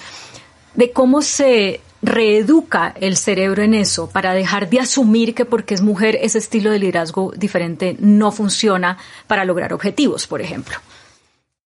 de 0.74 0.92
cómo 0.92 1.22
se 1.22 1.80
reeduca 2.02 2.96
el 3.00 3.16
cerebro 3.16 3.62
en 3.62 3.76
eso 3.76 4.10
para 4.10 4.34
dejar 4.34 4.72
de 4.72 4.80
asumir 4.80 5.36
que 5.36 5.46
porque 5.46 5.76
es 5.76 5.82
mujer 5.82 6.18
ese 6.20 6.40
estilo 6.40 6.72
de 6.72 6.80
liderazgo 6.80 7.32
diferente 7.38 7.96
no 8.00 8.32
funciona 8.32 8.98
para 9.28 9.46
lograr 9.46 9.74
objetivos, 9.74 10.26
por 10.26 10.42
ejemplo. 10.42 10.76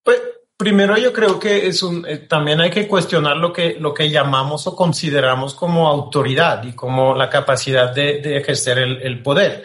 Pues 0.03 0.21
primero 0.57 0.97
yo 0.97 1.13
creo 1.13 1.39
que 1.39 1.65
es 1.65 1.81
un, 1.83 2.05
eh, 2.05 2.17
también 2.17 2.59
hay 2.59 2.71
que 2.71 2.89
cuestionar 2.89 3.37
lo 3.37 3.53
que, 3.53 3.77
lo 3.79 3.93
que 3.93 4.09
llamamos 4.09 4.67
o 4.67 4.75
consideramos 4.75 5.55
como 5.55 5.87
autoridad 5.87 6.61
y 6.65 6.73
como 6.73 7.15
la 7.15 7.29
capacidad 7.29 7.95
de, 7.95 8.19
de 8.19 8.35
ejercer 8.35 8.79
el, 8.79 9.01
el, 9.01 9.23
poder. 9.23 9.63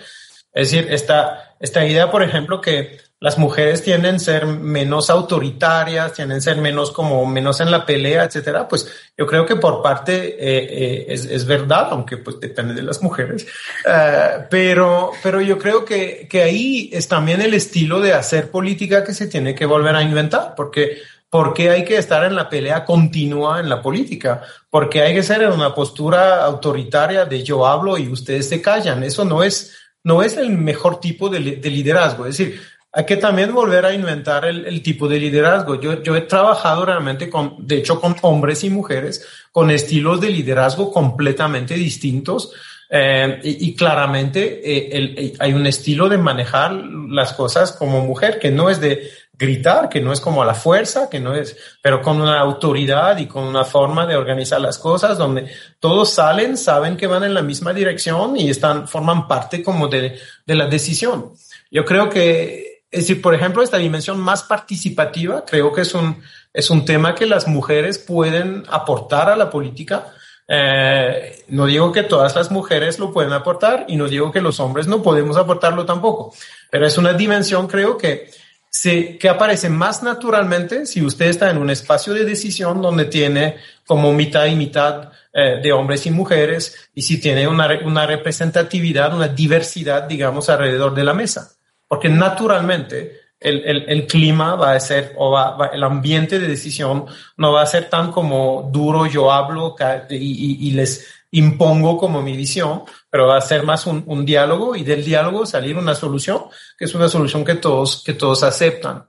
Es 0.52 0.70
decir, 0.70 0.92
esta, 0.92 1.51
esta 1.62 1.86
idea, 1.86 2.10
por 2.10 2.24
ejemplo, 2.24 2.60
que 2.60 2.98
las 3.20 3.38
mujeres 3.38 3.84
tienden 3.84 4.16
a 4.16 4.18
ser 4.18 4.46
menos 4.46 5.08
autoritarias, 5.08 6.12
tienden 6.12 6.38
a 6.38 6.40
ser 6.40 6.56
menos 6.56 6.90
como 6.90 7.24
menos 7.24 7.60
en 7.60 7.70
la 7.70 7.86
pelea, 7.86 8.24
etcétera, 8.24 8.66
pues 8.66 8.90
yo 9.16 9.26
creo 9.28 9.46
que 9.46 9.54
por 9.54 9.80
parte 9.80 10.30
eh, 10.30 10.34
eh, 10.40 11.06
es, 11.08 11.24
es, 11.26 11.46
verdad, 11.46 11.86
aunque 11.92 12.16
pues 12.16 12.40
depende 12.40 12.74
de 12.74 12.82
las 12.82 13.00
mujeres, 13.00 13.46
uh, 13.86 14.42
pero, 14.50 15.12
pero 15.22 15.40
yo 15.40 15.56
creo 15.56 15.84
que, 15.84 16.26
que 16.28 16.42
ahí 16.42 16.90
es 16.92 17.06
también 17.06 17.40
el 17.40 17.54
estilo 17.54 18.00
de 18.00 18.12
hacer 18.12 18.50
política 18.50 19.04
que 19.04 19.14
se 19.14 19.28
tiene 19.28 19.54
que 19.54 19.66
volver 19.66 19.94
a 19.94 20.02
inventar, 20.02 20.54
porque 20.56 21.00
¿Por 21.32 21.54
qué 21.54 21.70
hay 21.70 21.82
que 21.82 21.96
estar 21.96 22.24
en 22.24 22.34
la 22.34 22.50
pelea 22.50 22.84
continua 22.84 23.58
en 23.58 23.70
la 23.70 23.80
política? 23.80 24.42
Porque 24.68 25.00
hay 25.00 25.14
que 25.14 25.22
ser 25.22 25.40
en 25.40 25.52
una 25.52 25.74
postura 25.74 26.44
autoritaria 26.44 27.24
de 27.24 27.42
yo 27.42 27.66
hablo 27.66 27.96
y 27.96 28.06
ustedes 28.10 28.50
se 28.50 28.60
callan. 28.60 29.02
Eso 29.02 29.24
no 29.24 29.42
es, 29.42 29.74
no 30.04 30.22
es 30.22 30.36
el 30.36 30.50
mejor 30.50 31.00
tipo 31.00 31.28
de, 31.28 31.56
de 31.56 31.70
liderazgo. 31.70 32.26
Es 32.26 32.36
decir, 32.36 32.60
hay 32.92 33.06
que 33.06 33.16
también 33.16 33.54
volver 33.54 33.86
a 33.86 33.94
inventar 33.94 34.44
el, 34.44 34.66
el, 34.66 34.82
tipo 34.82 35.08
de 35.08 35.18
liderazgo. 35.18 35.80
Yo, 35.80 36.02
yo 36.02 36.14
he 36.14 36.22
trabajado 36.22 36.84
realmente 36.84 37.30
con, 37.30 37.56
de 37.66 37.78
hecho, 37.78 38.00
con 38.00 38.14
hombres 38.20 38.64
y 38.64 38.70
mujeres 38.70 39.26
con 39.50 39.70
estilos 39.70 40.20
de 40.20 40.30
liderazgo 40.30 40.92
completamente 40.92 41.74
distintos. 41.74 42.52
Eh, 42.94 43.40
y, 43.42 43.68
y, 43.70 43.74
claramente 43.74 44.60
eh, 44.62 44.90
el, 44.92 45.18
el, 45.18 45.36
hay 45.38 45.54
un 45.54 45.66
estilo 45.66 46.10
de 46.10 46.18
manejar 46.18 46.74
las 46.74 47.32
cosas 47.32 47.72
como 47.72 48.04
mujer 48.04 48.38
que 48.38 48.50
no 48.50 48.68
es 48.68 48.82
de 48.82 49.08
gritar, 49.32 49.88
que 49.88 50.02
no 50.02 50.12
es 50.12 50.20
como 50.20 50.42
a 50.42 50.44
la 50.44 50.52
fuerza, 50.52 51.08
que 51.08 51.18
no 51.18 51.34
es, 51.34 51.56
pero 51.80 52.02
con 52.02 52.20
una 52.20 52.38
autoridad 52.38 53.16
y 53.16 53.26
con 53.26 53.44
una 53.44 53.64
forma 53.64 54.06
de 54.06 54.14
organizar 54.14 54.60
las 54.60 54.78
cosas 54.78 55.16
donde 55.16 55.46
todos 55.80 56.10
salen, 56.10 56.58
saben 56.58 56.98
que 56.98 57.06
van 57.06 57.24
en 57.24 57.32
la 57.32 57.40
misma 57.40 57.72
dirección 57.72 58.36
y 58.36 58.50
están, 58.50 58.86
forman 58.86 59.26
parte 59.26 59.62
como 59.62 59.88
de, 59.88 60.18
de 60.44 60.54
la 60.54 60.66
decisión. 60.66 61.32
Yo 61.70 61.86
creo 61.86 62.10
que 62.10 62.72
es 62.92 63.08
decir, 63.08 63.22
por 63.22 63.34
ejemplo, 63.34 63.62
esta 63.62 63.78
dimensión 63.78 64.20
más 64.20 64.42
participativa 64.42 65.46
creo 65.46 65.72
que 65.72 65.80
es 65.80 65.94
un, 65.94 66.22
es 66.52 66.68
un 66.68 66.84
tema 66.84 67.14
que 67.14 67.24
las 67.24 67.48
mujeres 67.48 67.96
pueden 67.98 68.64
aportar 68.68 69.30
a 69.30 69.36
la 69.36 69.48
política. 69.48 70.12
Eh, 70.48 71.44
no 71.48 71.66
digo 71.66 71.92
que 71.92 72.02
todas 72.02 72.34
las 72.34 72.50
mujeres 72.50 72.98
lo 72.98 73.12
pueden 73.12 73.32
aportar 73.32 73.86
y 73.88 73.96
no 73.96 74.08
digo 74.08 74.32
que 74.32 74.40
los 74.40 74.58
hombres 74.60 74.88
no 74.88 75.02
podemos 75.02 75.36
aportarlo 75.36 75.86
tampoco, 75.86 76.34
pero 76.70 76.86
es 76.86 76.98
una 76.98 77.12
dimensión 77.12 77.68
creo 77.68 77.96
que, 77.96 78.28
se, 78.68 79.18
que 79.18 79.28
aparece 79.28 79.68
más 79.68 80.02
naturalmente 80.02 80.84
si 80.84 81.00
usted 81.00 81.26
está 81.26 81.48
en 81.48 81.58
un 81.58 81.70
espacio 81.70 82.12
de 82.12 82.24
decisión 82.24 82.82
donde 82.82 83.04
tiene 83.04 83.56
como 83.86 84.12
mitad 84.12 84.46
y 84.46 84.56
mitad 84.56 85.12
eh, 85.32 85.60
de 85.62 85.72
hombres 85.72 86.04
y 86.06 86.10
mujeres 86.10 86.90
y 86.94 87.02
si 87.02 87.20
tiene 87.20 87.48
una, 87.48 87.68
una 87.84 88.04
representatividad, 88.04 89.14
una 89.14 89.28
diversidad, 89.28 90.02
digamos, 90.02 90.50
alrededor 90.50 90.94
de 90.94 91.04
la 91.04 91.14
mesa. 91.14 91.52
Porque 91.88 92.10
naturalmente 92.10 93.21
el, 93.42 93.64
el, 93.64 93.84
el, 93.88 94.06
clima 94.06 94.54
va 94.54 94.72
a 94.72 94.80
ser, 94.80 95.12
o 95.16 95.30
va, 95.30 95.70
el 95.72 95.82
ambiente 95.82 96.38
de 96.38 96.48
decisión 96.48 97.06
no 97.36 97.52
va 97.52 97.62
a 97.62 97.66
ser 97.66 97.88
tan 97.88 98.10
como 98.12 98.68
duro, 98.72 99.06
yo 99.06 99.32
hablo 99.32 99.76
y, 100.10 100.70
les 100.72 101.06
impongo 101.30 101.96
como 101.96 102.22
mi 102.22 102.36
visión, 102.36 102.82
pero 103.10 103.26
va 103.26 103.38
a 103.38 103.40
ser 103.40 103.62
más 103.62 103.86
un, 103.86 104.02
un, 104.06 104.24
diálogo 104.24 104.76
y 104.76 104.84
del 104.84 105.04
diálogo 105.04 105.46
salir 105.46 105.76
una 105.76 105.94
solución, 105.94 106.44
que 106.78 106.84
es 106.84 106.94
una 106.94 107.08
solución 107.08 107.44
que 107.44 107.54
todos, 107.54 108.02
que 108.04 108.14
todos 108.14 108.42
aceptan. 108.42 109.06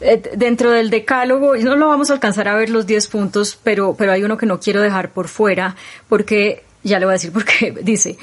Eh, 0.00 0.22
dentro 0.36 0.70
del 0.70 0.90
decálogo, 0.90 1.56
no 1.56 1.76
lo 1.76 1.88
vamos 1.88 2.10
a 2.10 2.14
alcanzar 2.14 2.48
a 2.48 2.54
ver 2.54 2.70
los 2.70 2.86
10 2.86 3.08
puntos, 3.08 3.58
pero, 3.62 3.94
pero 3.96 4.12
hay 4.12 4.22
uno 4.22 4.36
que 4.36 4.46
no 4.46 4.60
quiero 4.60 4.80
dejar 4.80 5.12
por 5.12 5.28
fuera, 5.28 5.76
porque 6.08 6.64
ya 6.82 6.98
le 6.98 7.06
voy 7.06 7.12
a 7.12 7.14
decir 7.14 7.32
porque 7.32 7.74
dice, 7.82 8.16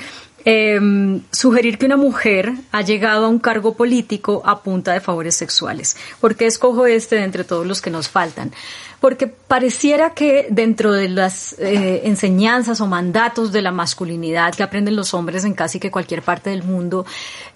eh, 0.46 1.22
sugerir 1.32 1.78
que 1.78 1.86
una 1.86 1.98
mujer 1.98 2.54
ha 2.72 2.82
llegado 2.82 3.26
a 3.26 3.30
un 3.30 3.40
cargo 3.40 3.76
político 3.76 4.42
a 4.46 4.62
punta 4.62 4.94
de 4.94 5.00
favores 5.00 5.36
sexuales. 5.36 5.98
¿Por 6.20 6.36
qué 6.36 6.46
escojo 6.46 6.86
este 6.86 7.16
de 7.18 7.24
entre 7.24 7.44
todos 7.44 7.66
los 7.66 7.82
que 7.82 7.90
nos 7.90 8.10
faltan? 8.10 8.52
Porque 9.00 9.28
pareciera 9.28 10.14
que 10.14 10.48
dentro 10.50 10.92
de 10.94 11.10
las 11.10 11.54
eh, 11.60 12.02
enseñanzas 12.06 12.82
o 12.82 12.88
mandatos 12.88 13.52
de 13.52 13.62
la 13.62 13.72
masculinidad 13.72 14.54
que 14.54 14.64
aprenden 14.64 14.96
los 14.96 15.14
hombres 15.14 15.46
en 15.46 15.54
casi 15.54 15.80
que 15.80 15.92
cualquier 15.92 16.22
parte 16.22 16.50
del 16.50 16.64
mundo, 16.64 17.06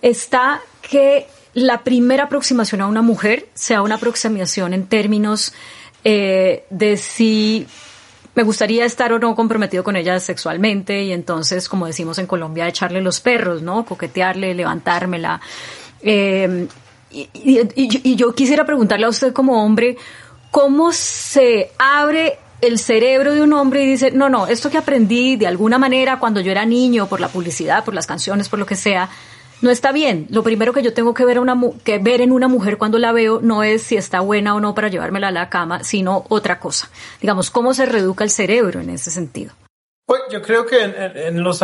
está 0.01 0.61
que 0.81 1.27
la 1.53 1.83
primera 1.83 2.25
aproximación 2.25 2.81
a 2.81 2.87
una 2.87 3.01
mujer 3.01 3.47
sea 3.53 3.81
una 3.81 3.95
aproximación 3.95 4.73
en 4.73 4.87
términos 4.87 5.53
eh, 6.03 6.65
de 6.69 6.97
si 6.97 7.65
me 8.35 8.43
gustaría 8.43 8.85
estar 8.85 9.13
o 9.13 9.19
no 9.19 9.35
comprometido 9.35 9.83
con 9.83 9.95
ella 9.95 10.19
sexualmente 10.19 11.03
y 11.03 11.13
entonces, 11.13 11.69
como 11.69 11.87
decimos 11.87 12.19
en 12.19 12.27
Colombia, 12.27 12.67
echarle 12.67 13.01
los 13.01 13.21
perros, 13.21 13.61
¿no? 13.61 13.85
Coquetearle, 13.85 14.53
levantármela. 14.53 15.41
Eh, 16.01 16.67
y, 17.11 17.29
y, 17.33 17.69
y 17.75 18.15
yo 18.15 18.35
quisiera 18.35 18.65
preguntarle 18.65 19.05
a 19.05 19.09
usted 19.09 19.31
como 19.31 19.63
hombre, 19.63 19.97
¿cómo 20.51 20.91
se 20.91 21.71
abre 21.79 22.39
el 22.61 22.79
cerebro 22.79 23.33
de 23.33 23.41
un 23.41 23.53
hombre 23.53 23.83
y 23.83 23.87
dice, 23.87 24.11
no, 24.11 24.29
no, 24.29 24.47
esto 24.47 24.69
que 24.69 24.77
aprendí 24.77 25.35
de 25.35 25.47
alguna 25.47 25.77
manera 25.77 26.19
cuando 26.19 26.41
yo 26.41 26.51
era 26.51 26.65
niño, 26.65 27.07
por 27.07 27.19
la 27.19 27.27
publicidad, 27.27 27.83
por 27.83 27.93
las 27.93 28.07
canciones, 28.07 28.49
por 28.49 28.59
lo 28.59 28.65
que 28.65 28.75
sea, 28.75 29.09
no 29.65 29.71
está 29.71 29.91
bien. 29.91 30.27
Lo 30.29 30.43
primero 30.43 30.73
que 30.73 30.83
yo 30.83 30.93
tengo 30.93 31.15
que 31.15 31.25
ver, 31.25 31.39
ver 32.01 32.21
en 32.21 32.31
una 32.31 32.47
mujer 32.47 32.77
cuando 32.77 32.99
la 32.99 33.11
veo 33.11 33.39
no 33.41 33.63
es 33.63 33.81
si 33.81 33.97
está 33.97 34.19
buena 34.19 34.53
o 34.53 34.59
no 34.59 34.75
para 34.75 34.89
llevármela 34.89 35.29
a 35.29 35.31
la 35.31 35.49
cama, 35.49 35.83
sino 35.83 36.23
otra 36.29 36.59
cosa. 36.59 36.87
Digamos, 37.19 37.49
cómo 37.49 37.73
se 37.73 37.87
reeduca 37.87 38.23
el 38.23 38.29
cerebro 38.29 38.79
en 38.79 38.91
ese 38.91 39.09
sentido. 39.09 39.53
Pues 40.05 40.21
yo 40.31 40.43
creo 40.43 40.67
que 40.67 40.83
en, 40.83 41.43
los, 41.43 41.63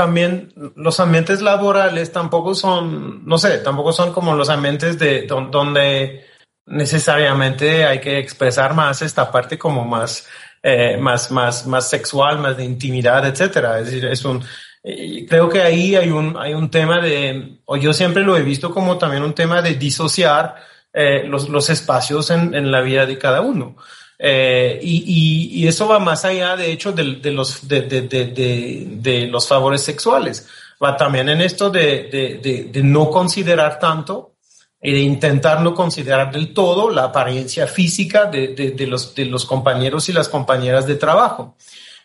los 0.75 0.99
ambientes 0.99 1.41
laborales 1.41 2.11
tampoco 2.11 2.55
son, 2.55 3.23
no 3.23 3.37
sé, 3.37 3.59
tampoco 3.59 3.93
son 3.93 4.11
como 4.11 4.35
los 4.35 4.49
ambientes 4.49 4.97
de 4.97 5.27
donde 5.27 6.25
necesariamente 6.65 7.85
hay 7.85 8.01
que 8.01 8.17
expresar 8.17 8.73
más 8.73 9.03
esta 9.03 9.31
parte 9.31 9.59
como 9.59 9.85
más, 9.85 10.27
eh, 10.63 10.97
más, 10.97 11.29
más, 11.29 11.67
más 11.67 11.87
sexual, 11.87 12.39
más 12.39 12.57
de 12.57 12.63
intimidad, 12.63 13.27
etcétera. 13.27 13.77
Es 13.79 13.85
decir, 13.85 14.05
es 14.05 14.25
un, 14.25 14.43
creo 14.83 15.49
que 15.49 15.61
ahí 15.61 15.95
hay 15.95 16.09
un, 16.09 16.35
hay 16.37 16.53
un 16.53 16.69
tema 16.69 16.99
de, 16.99 17.59
o 17.65 17.77
yo 17.77 17.93
siempre 17.93 18.23
lo 18.23 18.35
he 18.35 18.41
visto 18.41 18.71
como 18.71 18.97
también 18.97 19.23
un 19.23 19.33
tema 19.33 19.61
de 19.61 19.75
disociar 19.75 20.55
eh, 20.93 21.23
los, 21.25 21.49
los 21.49 21.69
espacios 21.69 22.31
en, 22.31 22.53
en 22.53 22.71
la 22.71 22.81
vida 22.81 23.05
de 23.05 23.17
cada 23.17 23.41
uno. 23.41 23.75
Eh, 24.23 24.79
y, 24.83 25.63
y, 25.63 25.67
eso 25.67 25.87
va 25.87 25.97
más 25.97 26.25
allá, 26.25 26.55
de 26.55 26.71
hecho, 26.71 26.91
de, 26.91 27.15
de 27.15 27.31
los, 27.31 27.67
de, 27.67 27.81
de, 27.81 28.03
de, 28.03 29.27
los 29.27 29.47
favores 29.47 29.81
sexuales. 29.81 30.47
Va 30.83 30.95
también 30.95 31.29
en 31.29 31.41
esto 31.41 31.71
de, 31.71 32.69
no 32.83 33.09
considerar 33.09 33.79
tanto 33.79 34.35
y 34.79 34.91
de 34.91 34.99
intentar 34.99 35.61
no 35.61 35.73
considerar 35.73 36.31
del 36.31 36.53
todo 36.53 36.91
la 36.91 37.05
apariencia 37.05 37.65
física 37.65 38.25
de, 38.25 38.75
los, 38.87 39.15
de 39.15 39.25
los 39.25 39.45
compañeros 39.45 40.07
y 40.09 40.13
las 40.13 40.29
compañeras 40.29 40.85
de 40.85 40.95
trabajo. 40.95 41.55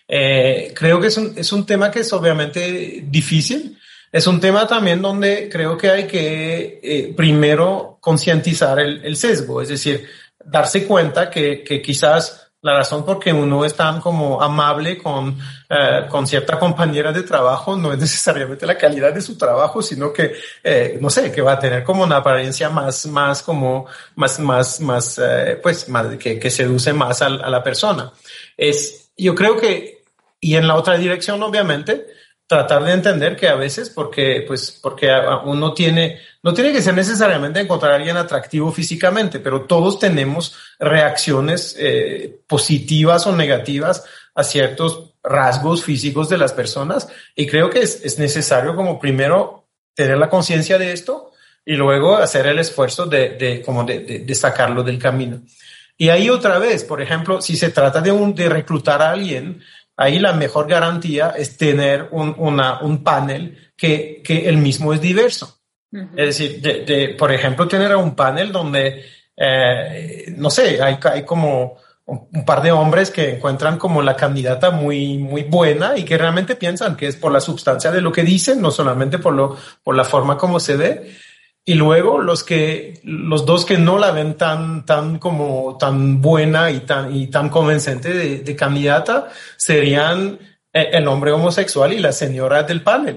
Eh, 0.08 0.72
creo 0.74 1.00
que 1.00 1.08
es 1.08 1.16
un, 1.16 1.34
es 1.36 1.52
un 1.52 1.66
tema 1.66 1.90
que 1.90 2.00
es 2.00 2.12
obviamente 2.12 3.04
difícil. 3.06 3.78
Es 4.12 4.26
un 4.26 4.40
tema 4.40 4.66
también 4.66 5.02
donde 5.02 5.48
creo 5.50 5.76
que 5.76 5.90
hay 5.90 6.06
que 6.06 6.80
eh, 6.82 7.14
primero 7.16 7.98
concientizar 8.00 8.78
el, 8.78 9.04
el, 9.04 9.16
sesgo, 9.16 9.60
es 9.60 9.68
decir, 9.68 10.06
darse 10.44 10.86
cuenta 10.86 11.28
que, 11.28 11.64
que 11.64 11.82
quizás 11.82 12.46
la 12.66 12.78
razón 12.78 13.04
por 13.04 13.20
que 13.20 13.32
uno 13.32 13.64
es 13.64 13.74
tan 13.74 14.00
como 14.00 14.42
amable 14.42 14.98
con, 14.98 15.38
eh, 15.68 16.06
con 16.08 16.26
cierta 16.26 16.58
compañera 16.58 17.12
de 17.12 17.22
trabajo 17.22 17.76
no 17.76 17.92
es 17.92 17.98
necesariamente 17.98 18.66
la 18.66 18.76
calidad 18.76 19.12
de 19.12 19.20
su 19.20 19.38
trabajo, 19.38 19.80
sino 19.82 20.12
que, 20.12 20.32
eh, 20.64 20.98
no 21.00 21.08
sé, 21.08 21.30
que 21.30 21.42
va 21.42 21.52
a 21.52 21.58
tener 21.60 21.84
como 21.84 22.02
una 22.02 22.16
apariencia 22.16 22.68
más, 22.68 23.06
más 23.06 23.42
como, 23.42 23.86
más, 24.16 24.40
más, 24.40 24.80
más, 24.80 25.20
eh, 25.22 25.60
pues, 25.62 25.88
más, 25.88 26.16
que, 26.16 26.40
que 26.40 26.50
seduce 26.50 26.92
más 26.92 27.22
a, 27.22 27.26
a, 27.26 27.50
la 27.50 27.62
persona. 27.62 28.12
Es, 28.56 29.10
yo 29.16 29.34
creo 29.36 29.56
que, 29.56 29.95
y 30.40 30.56
en 30.56 30.66
la 30.66 30.76
otra 30.76 30.96
dirección, 30.96 31.42
obviamente, 31.42 32.06
tratar 32.46 32.84
de 32.84 32.92
entender 32.92 33.36
que 33.36 33.48
a 33.48 33.56
veces, 33.56 33.90
porque, 33.90 34.44
pues, 34.46 34.78
porque 34.80 35.10
uno 35.44 35.74
tiene, 35.74 36.20
no 36.42 36.54
tiene 36.54 36.72
que 36.72 36.82
ser 36.82 36.94
necesariamente 36.94 37.60
encontrar 37.60 37.92
a 37.92 37.96
alguien 37.96 38.16
atractivo 38.16 38.70
físicamente, 38.70 39.40
pero 39.40 39.62
todos 39.62 39.98
tenemos 39.98 40.56
reacciones 40.78 41.76
eh, 41.78 42.40
positivas 42.46 43.26
o 43.26 43.34
negativas 43.34 44.04
a 44.34 44.44
ciertos 44.44 45.14
rasgos 45.24 45.82
físicos 45.82 46.28
de 46.28 46.38
las 46.38 46.52
personas. 46.52 47.08
Y 47.34 47.46
creo 47.46 47.68
que 47.68 47.80
es, 47.80 48.04
es 48.04 48.18
necesario 48.18 48.76
como 48.76 49.00
primero 49.00 49.66
tener 49.94 50.18
la 50.18 50.28
conciencia 50.28 50.78
de 50.78 50.92
esto 50.92 51.32
y 51.64 51.74
luego 51.74 52.16
hacer 52.16 52.46
el 52.46 52.60
esfuerzo 52.60 53.06
de, 53.06 53.30
de 53.30 53.62
como 53.62 53.82
de, 53.82 54.00
de, 54.00 54.18
de, 54.20 54.34
sacarlo 54.36 54.84
del 54.84 55.00
camino. 55.00 55.40
Y 55.98 56.10
ahí 56.10 56.30
otra 56.30 56.58
vez, 56.58 56.84
por 56.84 57.02
ejemplo, 57.02 57.40
si 57.40 57.56
se 57.56 57.70
trata 57.70 58.00
de, 58.00 58.12
un, 58.12 58.34
de 58.34 58.48
reclutar 58.48 59.02
a 59.02 59.10
alguien, 59.10 59.62
ahí 59.96 60.18
la 60.18 60.32
mejor 60.32 60.68
garantía 60.68 61.34
es 61.36 61.56
tener 61.56 62.08
un, 62.10 62.34
una, 62.38 62.80
un 62.80 63.02
panel 63.02 63.72
que, 63.76 64.22
que 64.24 64.48
el 64.48 64.58
mismo 64.58 64.92
es 64.92 65.00
diverso. 65.00 65.58
Es 65.90 66.38
decir, 66.38 66.60
de, 66.60 66.84
de, 66.84 67.08
por 67.14 67.32
ejemplo, 67.32 67.66
tener 67.66 67.94
un 67.96 68.14
panel 68.14 68.52
donde, 68.52 69.04
eh, 69.34 70.26
no 70.36 70.50
sé, 70.50 70.82
hay, 70.82 70.98
hay 71.02 71.24
como 71.24 71.78
un, 72.06 72.44
par 72.44 72.62
de 72.62 72.70
hombres 72.70 73.10
que 73.10 73.30
encuentran 73.36 73.78
como 73.78 74.02
la 74.02 74.14
candidata 74.14 74.70
muy, 74.70 75.18
muy 75.18 75.44
buena 75.44 75.96
y 75.96 76.04
que 76.04 76.18
realmente 76.18 76.56
piensan 76.56 76.96
que 76.96 77.06
es 77.06 77.16
por 77.16 77.32
la 77.32 77.40
sustancia 77.40 77.90
de 77.90 78.00
lo 78.00 78.12
que 78.12 78.22
dicen, 78.22 78.60
no 78.60 78.70
solamente 78.70 79.18
por, 79.18 79.34
lo, 79.34 79.56
por 79.82 79.96
la 79.96 80.04
forma 80.04 80.36
como 80.36 80.60
se 80.60 80.76
ve. 80.76 81.16
Y 81.68 81.74
luego 81.74 82.20
los 82.20 82.44
que, 82.44 83.00
los 83.02 83.44
dos 83.44 83.66
que 83.66 83.76
no 83.76 83.98
la 83.98 84.12
ven 84.12 84.36
tan, 84.36 84.86
tan 84.86 85.18
como 85.18 85.76
tan 85.76 86.22
buena 86.22 86.70
y 86.70 86.80
tan, 86.80 87.12
y 87.12 87.26
tan 87.26 87.48
convincente 87.48 88.14
de, 88.14 88.38
de 88.38 88.54
candidata 88.54 89.30
serían 89.56 90.38
eh, 90.72 90.90
el 90.92 91.08
hombre 91.08 91.32
homosexual 91.32 91.92
y 91.92 91.98
la 91.98 92.12
señora 92.12 92.62
del 92.62 92.82
panel. 92.82 93.16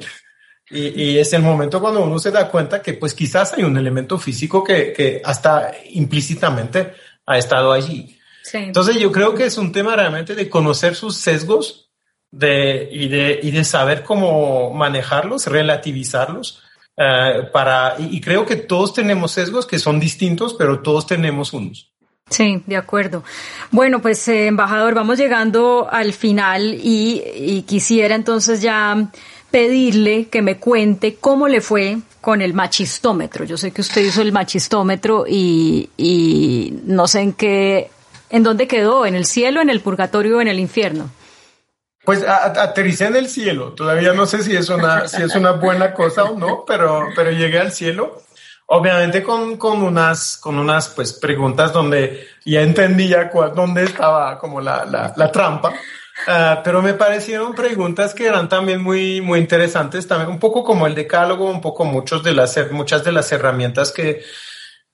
Y, 0.67 0.87
y, 0.99 1.17
es 1.19 1.31
el 1.33 1.43
momento 1.43 1.79
cuando 1.79 2.01
uno 2.01 2.17
se 2.17 2.31
da 2.31 2.49
cuenta 2.49 2.81
que 2.81 2.93
pues 2.93 3.13
quizás 3.13 3.53
hay 3.53 3.63
un 3.63 3.77
elemento 3.77 4.17
físico 4.17 4.63
que, 4.63 4.93
que 4.93 5.21
hasta 5.23 5.71
implícitamente 5.91 6.93
ha 7.27 7.37
estado 7.37 7.71
allí. 7.71 8.19
Sí. 8.41 8.57
Entonces 8.57 8.95
yo 8.95 9.11
creo 9.11 9.35
que 9.35 9.45
es 9.45 9.59
un 9.59 9.71
tema 9.71 9.95
realmente 9.95 10.33
de 10.33 10.49
conocer 10.49 10.95
sus 10.95 11.17
sesgos 11.17 11.91
de, 12.31 12.89
y, 12.91 13.09
de, 13.09 13.39
y 13.43 13.51
de 13.51 13.63
saber 13.63 14.01
cómo 14.03 14.73
manejarlos, 14.73 15.45
relativizarlos 15.45 16.63
eh, 17.01 17.47
para, 17.53 17.95
y, 17.97 18.19
creo 18.19 18.45
que 18.45 18.57
todos 18.57 18.93
tenemos 18.93 19.31
sesgos 19.31 19.65
que 19.65 19.79
son 19.79 20.01
distintos, 20.01 20.53
pero 20.53 20.81
todos 20.81 21.07
tenemos 21.07 21.53
unos. 21.53 21.93
Sí, 22.29 22.61
de 22.67 22.75
acuerdo. 22.75 23.23
Bueno, 23.71 24.01
pues 24.01 24.27
eh, 24.27 24.47
embajador, 24.47 24.95
vamos 24.95 25.17
llegando 25.17 25.87
al 25.89 26.11
final 26.11 26.77
y, 26.77 27.63
quisiera 27.65 28.15
entonces 28.15 28.61
ya 28.61 29.11
pedirle 29.49 30.27
que 30.27 30.41
me 30.41 30.57
cuente 30.57 31.15
cómo 31.15 31.47
le 31.47 31.61
fue 31.61 31.99
con 32.19 32.41
el 32.41 32.53
machistómetro. 32.53 33.45
Yo 33.45 33.55
sé 33.55 33.71
que 33.71 33.79
usted 33.79 34.03
hizo 34.03 34.21
el 34.21 34.33
machistómetro 34.33 35.23
y, 35.25 35.89
y 35.95 36.81
no 36.83 37.07
sé 37.07 37.21
en 37.21 37.31
qué, 37.31 37.91
en 38.29 38.43
dónde 38.43 38.67
quedó, 38.67 39.05
en 39.05 39.15
el 39.15 39.23
cielo, 39.23 39.61
en 39.61 39.69
el 39.69 39.79
purgatorio 39.79 40.39
o 40.39 40.41
en 40.41 40.49
el 40.49 40.59
infierno. 40.59 41.09
Pues 42.05 42.23
aterricé 42.23 43.05
en 43.05 43.17
el 43.17 43.29
cielo. 43.29 43.73
Todavía 43.73 44.13
no 44.13 44.25
sé 44.25 44.41
si 44.41 44.55
es 44.55 44.69
una, 44.69 45.07
si 45.07 45.21
es 45.21 45.35
una 45.35 45.51
buena 45.51 45.93
cosa 45.93 46.23
o 46.23 46.37
no, 46.37 46.63
pero, 46.65 47.09
pero 47.15 47.31
llegué 47.31 47.59
al 47.59 47.71
cielo. 47.71 48.23
Obviamente 48.67 49.23
con, 49.23 49.57
con 49.57 49.81
unas, 49.81 50.37
con 50.37 50.57
unas 50.59 50.89
pues, 50.89 51.13
preguntas 51.13 51.73
donde 51.73 52.27
ya 52.45 52.61
entendía 52.61 53.29
cuál, 53.29 53.53
dónde 53.53 53.83
estaba 53.83 54.37
como 54.37 54.61
la, 54.61 54.85
la, 54.85 55.13
la 55.15 55.31
trampa. 55.31 55.73
Uh, 56.27 56.61
pero 56.63 56.81
me 56.81 56.93
parecieron 56.93 57.55
preguntas 57.55 58.13
que 58.13 58.27
eran 58.27 58.49
también 58.49 58.81
muy, 58.81 59.21
muy 59.21 59.39
interesantes, 59.39 60.07
también 60.07 60.29
un 60.29 60.39
poco 60.39 60.63
como 60.63 60.85
el 60.85 60.93
decálogo, 60.93 61.49
un 61.49 61.61
poco 61.61 61.85
muchos 61.85 62.23
de 62.23 62.33
las, 62.33 62.57
muchas 62.71 63.03
de 63.03 63.13
las 63.13 63.31
herramientas 63.31 63.91
que, 63.91 64.23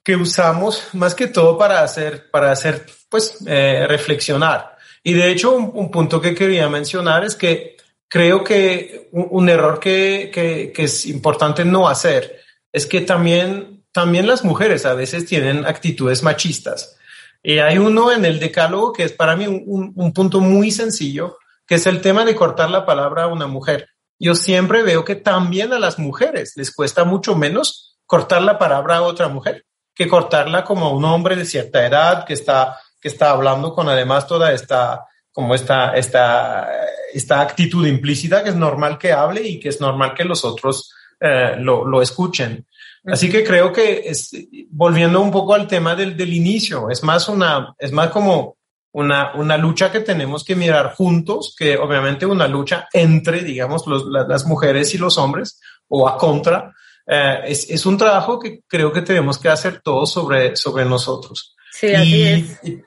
que 0.03 0.15
usamos, 0.15 0.87
más 0.93 1.15
que 1.15 1.27
todo 1.27 1.57
para 1.57 1.81
hacer, 1.81 2.29
para 2.29 2.51
hacer, 2.51 2.85
pues, 3.09 3.39
eh, 3.47 3.85
reflexionar. 3.89 4.74
Y 5.07 5.13
de 5.13 5.29
hecho, 5.29 5.55
un, 5.55 5.91
punto 5.91 6.19
que 6.19 6.33
quería 6.33 6.67
mencionar 6.67 7.23
es 7.23 7.35
que 7.35 7.77
creo 8.07 8.43
que 8.43 9.07
un, 9.11 9.47
error 9.49 9.79
que, 9.79 10.31
que, 10.33 10.83
es 10.83 11.05
importante 11.05 11.63
no 11.63 11.87
hacer 11.87 12.41
es 12.73 12.87
que 12.87 13.01
también, 13.01 13.85
también 13.91 14.25
las 14.25 14.43
mujeres 14.43 14.83
a 14.83 14.95
veces 14.95 15.27
tienen 15.27 15.63
actitudes 15.63 16.23
machistas. 16.23 16.97
Y 17.43 17.59
hay 17.59 17.77
uno 17.77 18.11
en 18.11 18.25
el 18.25 18.39
decálogo 18.39 18.93
que 18.93 19.03
es 19.03 19.11
para 19.11 19.35
mí 19.35 19.45
un, 19.45 19.93
un 19.95 20.11
punto 20.11 20.39
muy 20.39 20.71
sencillo, 20.71 21.37
que 21.67 21.75
es 21.75 21.85
el 21.85 22.01
tema 22.01 22.25
de 22.25 22.33
cortar 22.33 22.71
la 22.71 22.83
palabra 22.83 23.25
a 23.25 23.27
una 23.27 23.45
mujer. 23.45 23.89
Yo 24.17 24.33
siempre 24.33 24.81
veo 24.81 25.05
que 25.05 25.13
también 25.13 25.71
a 25.71 25.77
las 25.77 25.99
mujeres 25.99 26.53
les 26.55 26.73
cuesta 26.73 27.03
mucho 27.03 27.35
menos 27.35 27.99
cortar 28.07 28.41
la 28.41 28.57
palabra 28.57 28.97
a 28.97 29.01
otra 29.03 29.27
mujer 29.27 29.65
que 29.93 30.07
cortarla 30.07 30.63
como 30.63 30.87
a 30.87 30.93
un 30.93 31.05
hombre 31.05 31.35
de 31.35 31.45
cierta 31.45 31.85
edad 31.85 32.25
que 32.25 32.33
está 32.33 32.79
que 33.05 33.09
está 33.09 33.29
hablando 33.29 33.71
con 33.71 33.87
además 33.87 34.25
toda 34.25 34.51
esta, 34.51 35.05
como 35.31 35.53
esta, 35.53 35.95
esta, 35.95 36.67
esta 37.13 37.39
actitud 37.39 37.85
implícita 37.85 38.43
que 38.43 38.49
es 38.49 38.55
normal 38.55 38.97
que 38.97 39.13
hable 39.13 39.47
y 39.47 39.59
que 39.59 39.69
es 39.69 39.79
normal 39.79 40.15
que 40.15 40.25
los 40.25 40.43
otros 40.43 40.91
eh, 41.19 41.53
lo, 41.59 41.85
lo, 41.85 42.01
escuchen. 42.01 42.65
Así 43.05 43.29
que 43.29 43.43
creo 43.43 43.71
que 43.71 44.05
es, 44.07 44.31
volviendo 44.71 45.21
un 45.21 45.29
poco 45.29 45.53
al 45.53 45.67
tema 45.67 45.95
del, 45.95 46.17
del 46.17 46.33
inicio, 46.33 46.89
es 46.89 47.03
más 47.03 47.29
una, 47.29 47.75
es 47.77 47.91
más 47.91 48.09
como 48.09 48.57
una, 48.93 49.35
una 49.35 49.55
lucha 49.55 49.91
que 49.91 49.99
tenemos 49.99 50.43
que 50.43 50.55
mirar 50.55 50.95
juntos, 50.95 51.53
que 51.55 51.77
obviamente 51.77 52.25
una 52.25 52.47
lucha 52.47 52.87
entre, 52.91 53.43
digamos, 53.43 53.85
los, 53.85 54.05
las 54.07 54.47
mujeres 54.47 54.95
y 54.95 54.97
los 54.97 55.19
hombres 55.19 55.61
o 55.89 56.07
a 56.07 56.17
contra. 56.17 56.73
Eh, 57.05 57.41
es, 57.49 57.69
es, 57.69 57.85
un 57.85 57.99
trabajo 57.99 58.39
que 58.39 58.61
creo 58.67 58.91
que 58.91 59.03
tenemos 59.03 59.37
que 59.37 59.49
hacer 59.49 59.81
todos 59.83 60.11
sobre, 60.11 60.55
sobre 60.55 60.85
nosotros. 60.85 61.55
Sí, 61.71 61.93
así 61.93 62.23
es. 62.23 62.59
Y 62.63 62.81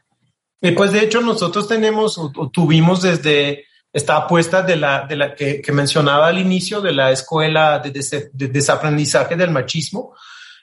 pues 0.60 0.92
de 0.92 1.00
hecho 1.00 1.20
nosotros 1.20 1.68
tenemos 1.68 2.18
o, 2.18 2.50
tuvimos 2.52 3.02
desde 3.02 3.66
esta 3.92 4.16
apuesta 4.16 4.62
de 4.62 4.76
la, 4.76 5.06
de 5.06 5.16
la 5.16 5.34
que, 5.34 5.62
mencionaba 5.72 6.28
al 6.28 6.38
inicio 6.38 6.80
de 6.80 6.92
la 6.92 7.10
escuela 7.10 7.78
de, 7.78 7.90
de, 7.90 8.48
desaprendizaje 8.48 9.36
del 9.36 9.50
machismo. 9.50 10.14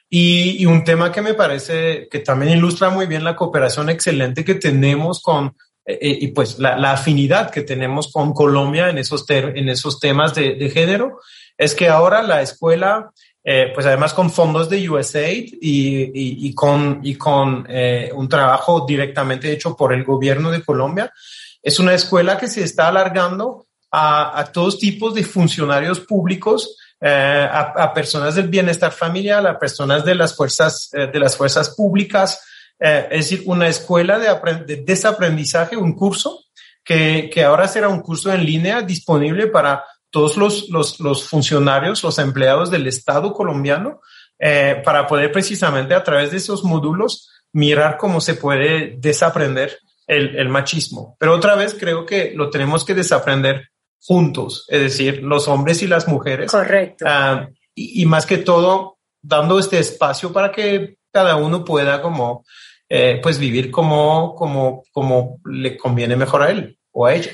Y, 0.08 0.62
y, 0.62 0.66
un 0.66 0.84
tema 0.84 1.12
que 1.12 1.22
me 1.22 1.34
parece 1.34 2.08
que 2.10 2.20
también 2.20 2.58
ilustra 2.58 2.90
muy 2.90 3.08
bien 3.08 3.24
la 3.24 3.36
cooperación 3.36 3.90
excelente 3.90 4.46
que 4.46 4.56
tenemos 4.56 5.20
con 5.20 5.56
eh, 5.84 5.98
eh 6.00 6.18
y 6.22 6.28
pues 6.28 6.60
la, 6.60 6.92
afinidad 6.92 7.50
que 7.50 7.64
tenemos 7.64 8.12
con 8.12 8.34
Colombia 8.34 8.90
en 8.90 9.00
esos, 9.00 9.26
en 9.30 9.68
esos 9.68 10.00
temas 10.00 10.36
de 10.36 10.70
género 10.70 11.20
es 11.58 11.76
que 11.76 11.90
ahora 11.90 12.22
la 12.22 12.42
escuela 12.42 13.12
eh, 13.48 13.72
pues 13.76 13.86
además 13.86 14.12
con 14.16 14.32
fondos 14.32 14.72
de 14.72 14.90
USAID 14.90 15.60
y, 15.62 16.48
y, 16.48 16.56
con, 16.56 17.00
y 17.04 17.14
con 17.14 17.64
eh, 17.70 18.10
un 18.16 18.28
trabajo 18.28 18.88
directamente 18.88 19.52
hecho 19.52 19.76
por 19.76 19.94
el 19.94 20.04
gobierno 20.04 20.50
de 20.50 20.64
Colombia. 20.64 21.14
Es 21.62 21.80
una 21.80 21.94
escuela 21.94 22.40
que 22.40 22.48
se 22.48 22.64
está 22.64 22.88
alargando 22.88 23.68
a, 23.92 24.40
a 24.40 24.46
todos 24.46 24.80
tipos 24.80 25.14
de 25.14 25.24
funcionarios 25.24 26.00
públicos, 26.00 26.76
eh, 27.00 27.48
a, 27.48 27.60
a, 27.84 27.94
personas 27.94 28.34
del 28.34 28.48
bienestar 28.48 28.92
familiar, 28.92 29.46
a 29.46 29.60
personas 29.60 30.04
de 30.04 30.16
las 30.16 30.36
fuerzas, 30.36 30.90
de 30.92 31.20
las 31.20 31.38
fuerzas 31.38 31.70
públicas, 31.70 32.42
es 32.80 33.30
decir, 33.30 33.44
una 33.46 33.68
escuela 33.68 34.18
de, 34.18 34.66
de, 34.66 34.78
desaprendizaje, 34.78 35.78
un 35.78 35.94
curso 35.94 36.46
que, 36.84 37.30
que 37.32 37.44
ahora 37.44 37.68
será 37.68 37.90
un 37.90 38.02
curso 38.02 38.34
en 38.34 38.44
línea 38.44 38.82
disponible 38.82 39.48
para 39.48 39.84
todos 40.10 40.38
los, 40.38 40.70
los, 40.70 41.00
los 41.00 41.28
funcionarios, 41.28 42.04
los 42.04 42.20
empleados 42.20 42.72
del 42.72 42.88
Estado 42.88 43.34
colombiano, 43.34 44.02
eh, 44.39 44.82
para 44.84 45.08
poder 45.08 45.32
precisamente 45.32 45.94
a 45.94 46.04
través 46.04 46.32
de 46.32 46.38
esos 46.38 46.63
módulos 46.63 47.30
mirar 47.54 47.98
cómo 47.98 48.20
se 48.20 48.34
puede 48.36 48.96
desaprender 48.98 49.80
el, 50.08 50.36
el 50.36 50.50
machismo. 50.50 51.15
Pero 51.20 51.34
otra 51.36 51.56
vez 51.56 51.76
creo 51.80 52.06
que 52.06 52.34
lo 52.36 52.50
tenemos 52.50 52.84
que 52.84 52.94
desaprender 52.94 53.70
juntos, 54.02 54.65
es 54.68 54.82
decir, 54.82 55.24
los 55.24 55.48
hombres 55.48 55.82
y 55.82 55.88
las 55.88 56.08
mujeres. 56.08 56.52
Correcto. 56.52 57.06
Uh, 57.06 57.54
y, 57.74 58.04
y, 58.04 58.06
más 58.06 58.26
que 58.26 58.38
todo, 58.38 58.98
dando 59.22 59.58
este 59.58 59.80
espacio 59.80 60.32
para 60.32 60.52
que 60.52 60.98
cada 61.12 61.38
uno 61.38 61.63
pueda 61.63 62.02
como, 62.02 62.46
eh, 62.88 63.20
pues 63.24 63.39
vivir 63.39 63.72
como, 63.72 64.36
como, 64.36 64.84
como 64.91 65.39
le 65.46 65.76
conviene 65.78 66.15
mejor 66.15 66.44
a 66.44 66.52
él 66.52 66.78
o 66.91 67.06
a 67.06 67.15
ella. 67.15 67.32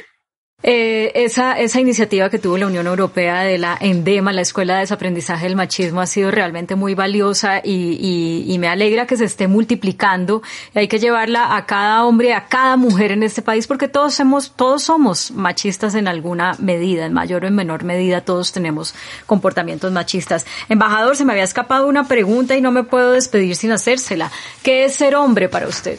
Eh, 0.63 1.11
esa, 1.15 1.59
esa 1.59 1.79
iniciativa 1.79 2.29
que 2.29 2.37
tuvo 2.37 2.57
la 2.57 2.67
Unión 2.67 2.85
Europea 2.85 3.41
de 3.41 3.57
la 3.57 3.77
ENDEMA, 3.79 4.31
la 4.31 4.41
Escuela 4.41 4.75
de 4.75 4.81
Desaprendizaje 4.81 5.45
del 5.45 5.55
Machismo, 5.55 6.01
ha 6.01 6.05
sido 6.05 6.29
realmente 6.29 6.75
muy 6.75 6.93
valiosa 6.93 7.61
y, 7.63 7.97
y, 7.99 8.45
y, 8.53 8.59
me 8.59 8.67
alegra 8.67 9.07
que 9.07 9.17
se 9.17 9.25
esté 9.25 9.47
multiplicando. 9.47 10.43
Hay 10.75 10.87
que 10.87 10.99
llevarla 10.99 11.55
a 11.55 11.65
cada 11.65 12.05
hombre, 12.05 12.33
a 12.33 12.47
cada 12.47 12.77
mujer 12.77 13.11
en 13.11 13.23
este 13.23 13.41
país, 13.41 13.65
porque 13.65 13.87
todos 13.87 14.13
somos, 14.13 14.55
todos 14.55 14.83
somos 14.83 15.31
machistas 15.31 15.95
en 15.95 16.07
alguna 16.07 16.53
medida, 16.59 17.07
en 17.07 17.13
mayor 17.13 17.43
o 17.43 17.47
en 17.47 17.55
menor 17.55 17.83
medida, 17.83 18.21
todos 18.21 18.51
tenemos 18.51 18.93
comportamientos 19.25 19.91
machistas. 19.91 20.45
Embajador, 20.69 21.15
se 21.15 21.25
me 21.25 21.31
había 21.31 21.43
escapado 21.43 21.87
una 21.87 22.07
pregunta 22.07 22.55
y 22.55 22.61
no 22.61 22.71
me 22.71 22.83
puedo 22.83 23.11
despedir 23.13 23.55
sin 23.55 23.71
hacérsela. 23.71 24.31
¿Qué 24.61 24.85
es 24.85 24.93
ser 24.93 25.15
hombre 25.15 25.49
para 25.49 25.67
usted? 25.67 25.97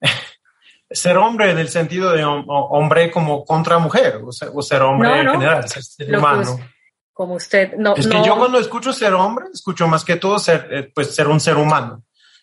ser 0.90 1.16
hombre 1.16 1.50
en 1.50 1.58
el 1.58 1.68
sentido 1.68 2.10
de 2.12 2.24
hombre 2.24 3.10
como 3.10 3.44
contra 3.44 3.78
mujer, 3.78 4.20
o, 4.24 4.32
ser, 4.32 4.50
o 4.52 4.62
ser 4.62 4.82
hombre 4.82 5.08
no, 5.08 5.14
no. 5.14 5.20
en 5.20 5.40
general, 5.40 5.68
ser, 5.68 5.82
ser 5.82 6.16
humano. 6.16 6.56
Pues, 6.56 6.70
como 7.12 7.34
usted, 7.34 7.74
no. 7.76 7.94
Es 7.96 8.06
que 8.06 8.14
no. 8.14 8.24
yo 8.24 8.36
cuando 8.36 8.58
escucho 8.58 8.92
ser 8.92 9.12
hombre, 9.12 9.46
escucho 9.52 9.86
más 9.86 10.04
que 10.04 10.16
todo 10.16 10.38
ser, 10.38 10.68
eh, 10.70 10.90
pues 10.94 11.14
ser 11.14 11.28
un 11.28 11.38
ser 11.38 11.56
humano. 11.56 12.02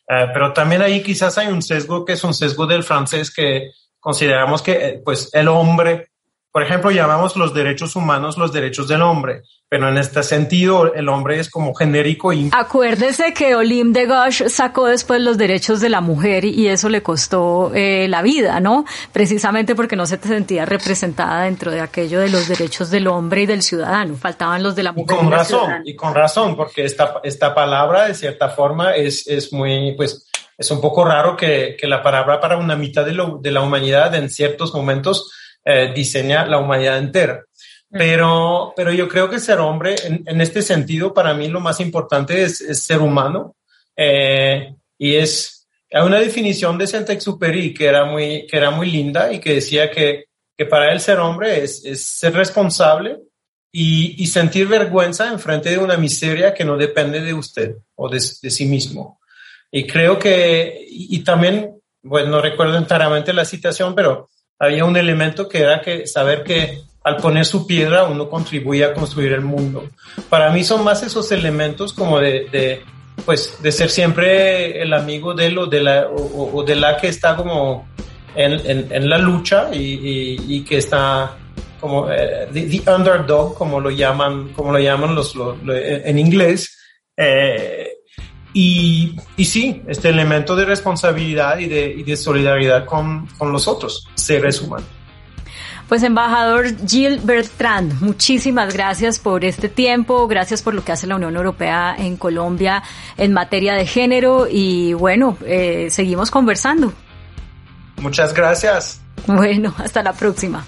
Uh, 0.10 0.31
pero 0.33 0.53
también 0.53 0.81
ahí 0.81 1.03
quizás 1.03 1.38
hay 1.38 1.47
un 1.47 1.62
sesgo 1.62 2.05
que 2.05 2.13
es 2.13 2.23
un 2.23 2.33
sesgo 2.33 2.65
del 2.65 2.83
francés 2.83 3.33
que 3.33 3.71
consideramos 3.99 4.62
que, 4.62 4.71
eh, 4.71 5.01
pues, 5.03 5.29
el 5.33 5.49
hombre, 5.49 6.12
por 6.51 6.63
ejemplo, 6.63 6.91
llamamos 6.91 7.36
los 7.36 7.53
derechos 7.53 7.95
humanos 7.95 8.38
los 8.38 8.51
derechos 8.51 8.88
del 8.88 9.01
hombre, 9.01 9.43
pero 9.69 9.89
en 9.89 9.97
este 9.97 10.23
sentido 10.23 10.93
el 10.93 11.10
hombre 11.10 11.39
es 11.39 11.49
como 11.49 11.73
genérico 11.75 12.31
y... 12.31 12.49
Acuérdese 12.53 13.33
que 13.33 13.53
Olim 13.53 13.91
de 13.93 14.05
Gauche 14.05 14.49
sacó 14.49 14.86
después 14.86 15.21
los 15.21 15.38
derechos 15.38 15.81
de 15.81 15.89
la 15.89 16.01
mujer 16.01 16.45
y 16.45 16.67
eso 16.67 16.89
le 16.89 17.03
costó 17.03 17.71
eh, 17.75 18.07
la 18.07 18.21
vida, 18.21 18.60
¿no? 18.60 18.86
Precisamente 19.12 19.75
porque 19.75 19.95
no 19.95 20.05
se 20.05 20.17
sentía 20.17 20.65
representada 20.65 21.43
dentro 21.43 21.69
de 21.69 21.81
aquello 21.81 22.19
de 22.19 22.29
los 22.29 22.47
derechos 22.47 22.89
del 22.89 23.07
hombre 23.07 23.41
y 23.41 23.45
del 23.45 23.62
ciudadano, 23.62 24.15
faltaban 24.15 24.63
los 24.63 24.75
de 24.75 24.83
la 24.83 24.93
mujer. 24.93 25.15
Y 25.15 25.19
con 25.19 25.27
y 25.27 25.31
razón, 25.31 25.60
ciudadana. 25.60 25.83
y 25.86 25.95
con 25.95 26.15
razón, 26.15 26.55
porque 26.55 26.86
esta, 26.86 27.19
esta 27.23 27.53
palabra 27.53 28.07
de 28.07 28.15
cierta 28.15 28.49
forma 28.49 28.95
es, 28.95 29.27
es 29.27 29.51
muy, 29.51 29.93
pues, 29.95 30.25
es 30.57 30.71
un 30.71 30.81
poco 30.81 31.05
raro 31.05 31.36
que, 31.36 31.75
que 31.79 31.88
la 31.88 32.01
palabra 32.01 32.39
para 32.39 32.57
una 32.57 32.75
mitad 32.75 33.05
de, 33.05 33.12
lo, 33.12 33.38
de 33.38 33.51
la 33.51 33.62
humanidad 33.62 34.15
en 34.15 34.29
ciertos 34.29 34.73
momentos 34.73 35.31
eh, 35.69 35.91
diseña 35.93 36.45
la 36.45 36.60
humanidad 36.60 36.97
entera. 36.97 37.43
Pero, 37.89 38.73
pero 38.73 38.93
yo 38.93 39.10
creo 39.10 39.30
que 39.30 39.38
ser 39.38 39.60
hombre, 39.60 39.95
en, 40.06 40.23
en, 40.25 40.39
este 40.39 40.62
sentido, 40.62 41.13
para 41.13 41.34
mí 41.34 41.49
lo 41.49 41.60
más 41.60 41.82
importante 41.82 42.41
es, 42.41 42.62
es 42.62 42.84
ser 42.84 43.01
humano. 43.01 43.58
Eh, 43.93 44.73
y 44.97 45.15
es, 45.15 45.67
hay 45.91 46.06
una 46.06 46.19
definición 46.19 46.77
de 46.77 46.88
Saint-Exupéry 46.88 47.73
que 47.73 47.86
era 47.86 48.06
muy, 48.06 48.47
que 48.47 48.56
era 48.56 48.71
muy 48.71 48.89
linda 48.89 49.34
y 49.34 49.39
que 49.39 49.56
decía 49.56 49.91
que, 49.91 50.27
que 50.56 50.65
para 50.65 50.93
él 50.93 51.01
ser 51.01 51.19
hombre 51.19 51.62
es, 51.62 51.84
es 51.84 52.01
ser 52.06 52.34
responsable 52.34 53.17
y, 53.69 54.23
y, 54.23 54.27
sentir 54.27 54.69
vergüenza 54.69 55.27
en 55.27 55.39
frente 55.39 55.69
de 55.69 55.80
una 55.80 55.97
miseria 55.97 56.53
que 56.53 56.63
no 56.63 56.77
depende 56.77 57.19
de 57.19 57.34
usted 57.34 57.75
o 57.95 58.08
de, 58.08 58.19
de 58.41 58.49
sí 58.49 58.65
mismo. 58.65 59.19
Y 59.69 59.86
creo 59.86 60.17
que, 60.17 60.86
y, 60.89 61.17
y 61.17 61.23
también, 61.25 61.77
bueno, 62.01 62.30
no 62.30 62.41
recuerdo 62.41 62.77
enteramente 62.77 63.34
la 63.34 63.43
citación, 63.43 63.93
pero 63.93 64.30
había 64.60 64.86
un 64.86 64.98
elemento 64.98 65.48
que 65.48 65.60
era 65.60 65.82
que 65.82 66.08
saber 66.08 66.43
que 66.43 66.82
al 67.04 67.17
poner 67.17 67.46
su 67.46 67.65
piedra 67.65 68.04
uno 68.04 68.30
contribuye 68.30 68.84
a 68.84 68.93
construir 68.93 69.32
el 69.34 69.41
mundo. 69.41 69.88
Para 70.30 70.50
mí 70.52 70.63
son 70.63 70.84
más 70.84 71.04
esos 71.04 71.32
elementos 71.32 71.93
como 71.93 72.20
de, 72.20 72.48
de 72.52 72.82
pues, 73.26 73.62
de 73.62 73.72
ser 73.72 73.89
siempre 73.89 74.82
el 74.82 74.93
amigo 74.93 75.34
de 75.34 75.48
él 75.48 75.58
o 75.58 75.65
de 75.67 75.82
la, 75.82 76.08
o, 76.08 76.52
o 76.54 76.63
de 76.63 76.76
la 76.76 76.98
que 76.98 77.08
está 77.08 77.36
como 77.36 77.88
en, 78.36 78.54
en, 78.54 78.91
en 78.91 79.10
la 79.10 79.17
lucha 79.17 79.70
y, 79.74 79.78
y, 79.78 80.38
y, 80.48 80.63
que 80.63 80.78
está 80.78 81.38
como 81.80 82.12
eh, 82.12 82.48
the, 82.54 82.63
the, 82.63 82.91
underdog, 82.91 83.56
como 83.56 83.80
lo 83.80 83.89
llaman, 83.89 84.50
como 84.50 84.72
lo 84.72 84.80
llaman 84.80 85.15
los, 85.15 85.36
los, 85.36 85.62
los 85.63 85.76
en 85.78 86.20
inglés. 86.20 86.78
Eh, 87.15 87.96
y, 88.60 89.15
y, 89.36 89.46
sí, 89.46 89.84
este 89.88 90.10
elemento 90.10 90.56
de 90.56 90.65
responsabilidad 90.65 91.60
y 91.60 91.67
de, 91.67 91.93
y 91.96 92.02
de 92.02 92.17
solidaridad 92.17 92.86
con, 92.86 93.28
con 93.38 93.52
los 93.52 93.67
otros 93.67 94.08
seres 94.15 94.60
humanos. 94.60 94.88
Pues 95.88 96.02
embajador 96.02 96.76
Gilles 96.88 97.24
Bertrand, 97.24 98.02
muchísimas 98.02 98.74
gracias 98.74 99.20
por 99.20 99.46
este 99.46 99.70
tiempo, 99.70 100.28
gracias 100.28 100.63
por 100.63 100.74
lo 100.74 100.84
que 100.84 100.91
hace 100.91 101.06
la 101.06 101.17
Unión 101.17 101.36
Europea 101.36 101.96
en 102.00 102.17
Colombia 102.17 102.82
en 103.15 103.32
materia 103.32 103.76
de 103.76 103.86
género 103.86 104.48
y 104.50 104.93
bueno, 104.93 105.38
eh, 105.46 105.89
seguimos 105.91 106.32
conversando. 106.32 106.91
Muchas 108.02 108.34
gracias. 108.34 109.02
Bueno, 109.28 109.72
hasta 109.78 110.02
la 110.02 110.13
próxima. 110.13 110.65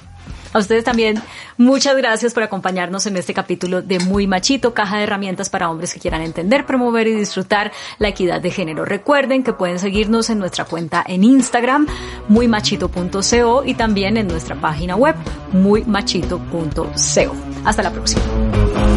A 0.52 0.60
ustedes 0.60 0.84
también, 0.84 1.22
muchas 1.58 1.96
gracias 1.96 2.34
por 2.34 2.44
acompañarnos 2.44 3.06
en 3.06 3.18
este 3.18 3.34
capítulo 3.34 3.82
de 3.82 4.00
Muy 4.00 4.26
Machito, 4.26 4.74
caja 4.74 4.98
de 4.98 5.04
herramientas 5.04 5.50
para 5.50 5.70
hombres 5.70 5.94
que 5.94 6.00
quieran 6.00 6.22
entender, 6.22 6.66
promover 6.66 7.08
y 7.08 7.14
disfrutar 7.14 7.72
la 8.00 8.08
equidad 8.08 8.42
de 8.42 8.50
género. 8.50 8.84
Recuerden 8.84 9.44
que 9.44 9.54
pueden 9.54 9.78
seguirnos 9.78 10.30
en 10.30 10.40
nuestra 10.40 10.66
cuenta 10.66 11.04
en 11.08 11.24
Instagram, 11.24 11.88
muymachito.co 12.30 13.64
y 13.66 13.74
también 13.76 14.18
en 14.18 14.28
nuestra 14.28 14.56
página 14.56 14.96
web, 14.96 15.16
muymachito.co. 15.52 16.90
Hasta 17.66 17.84
la 17.84 17.92
próxima. 17.92 18.89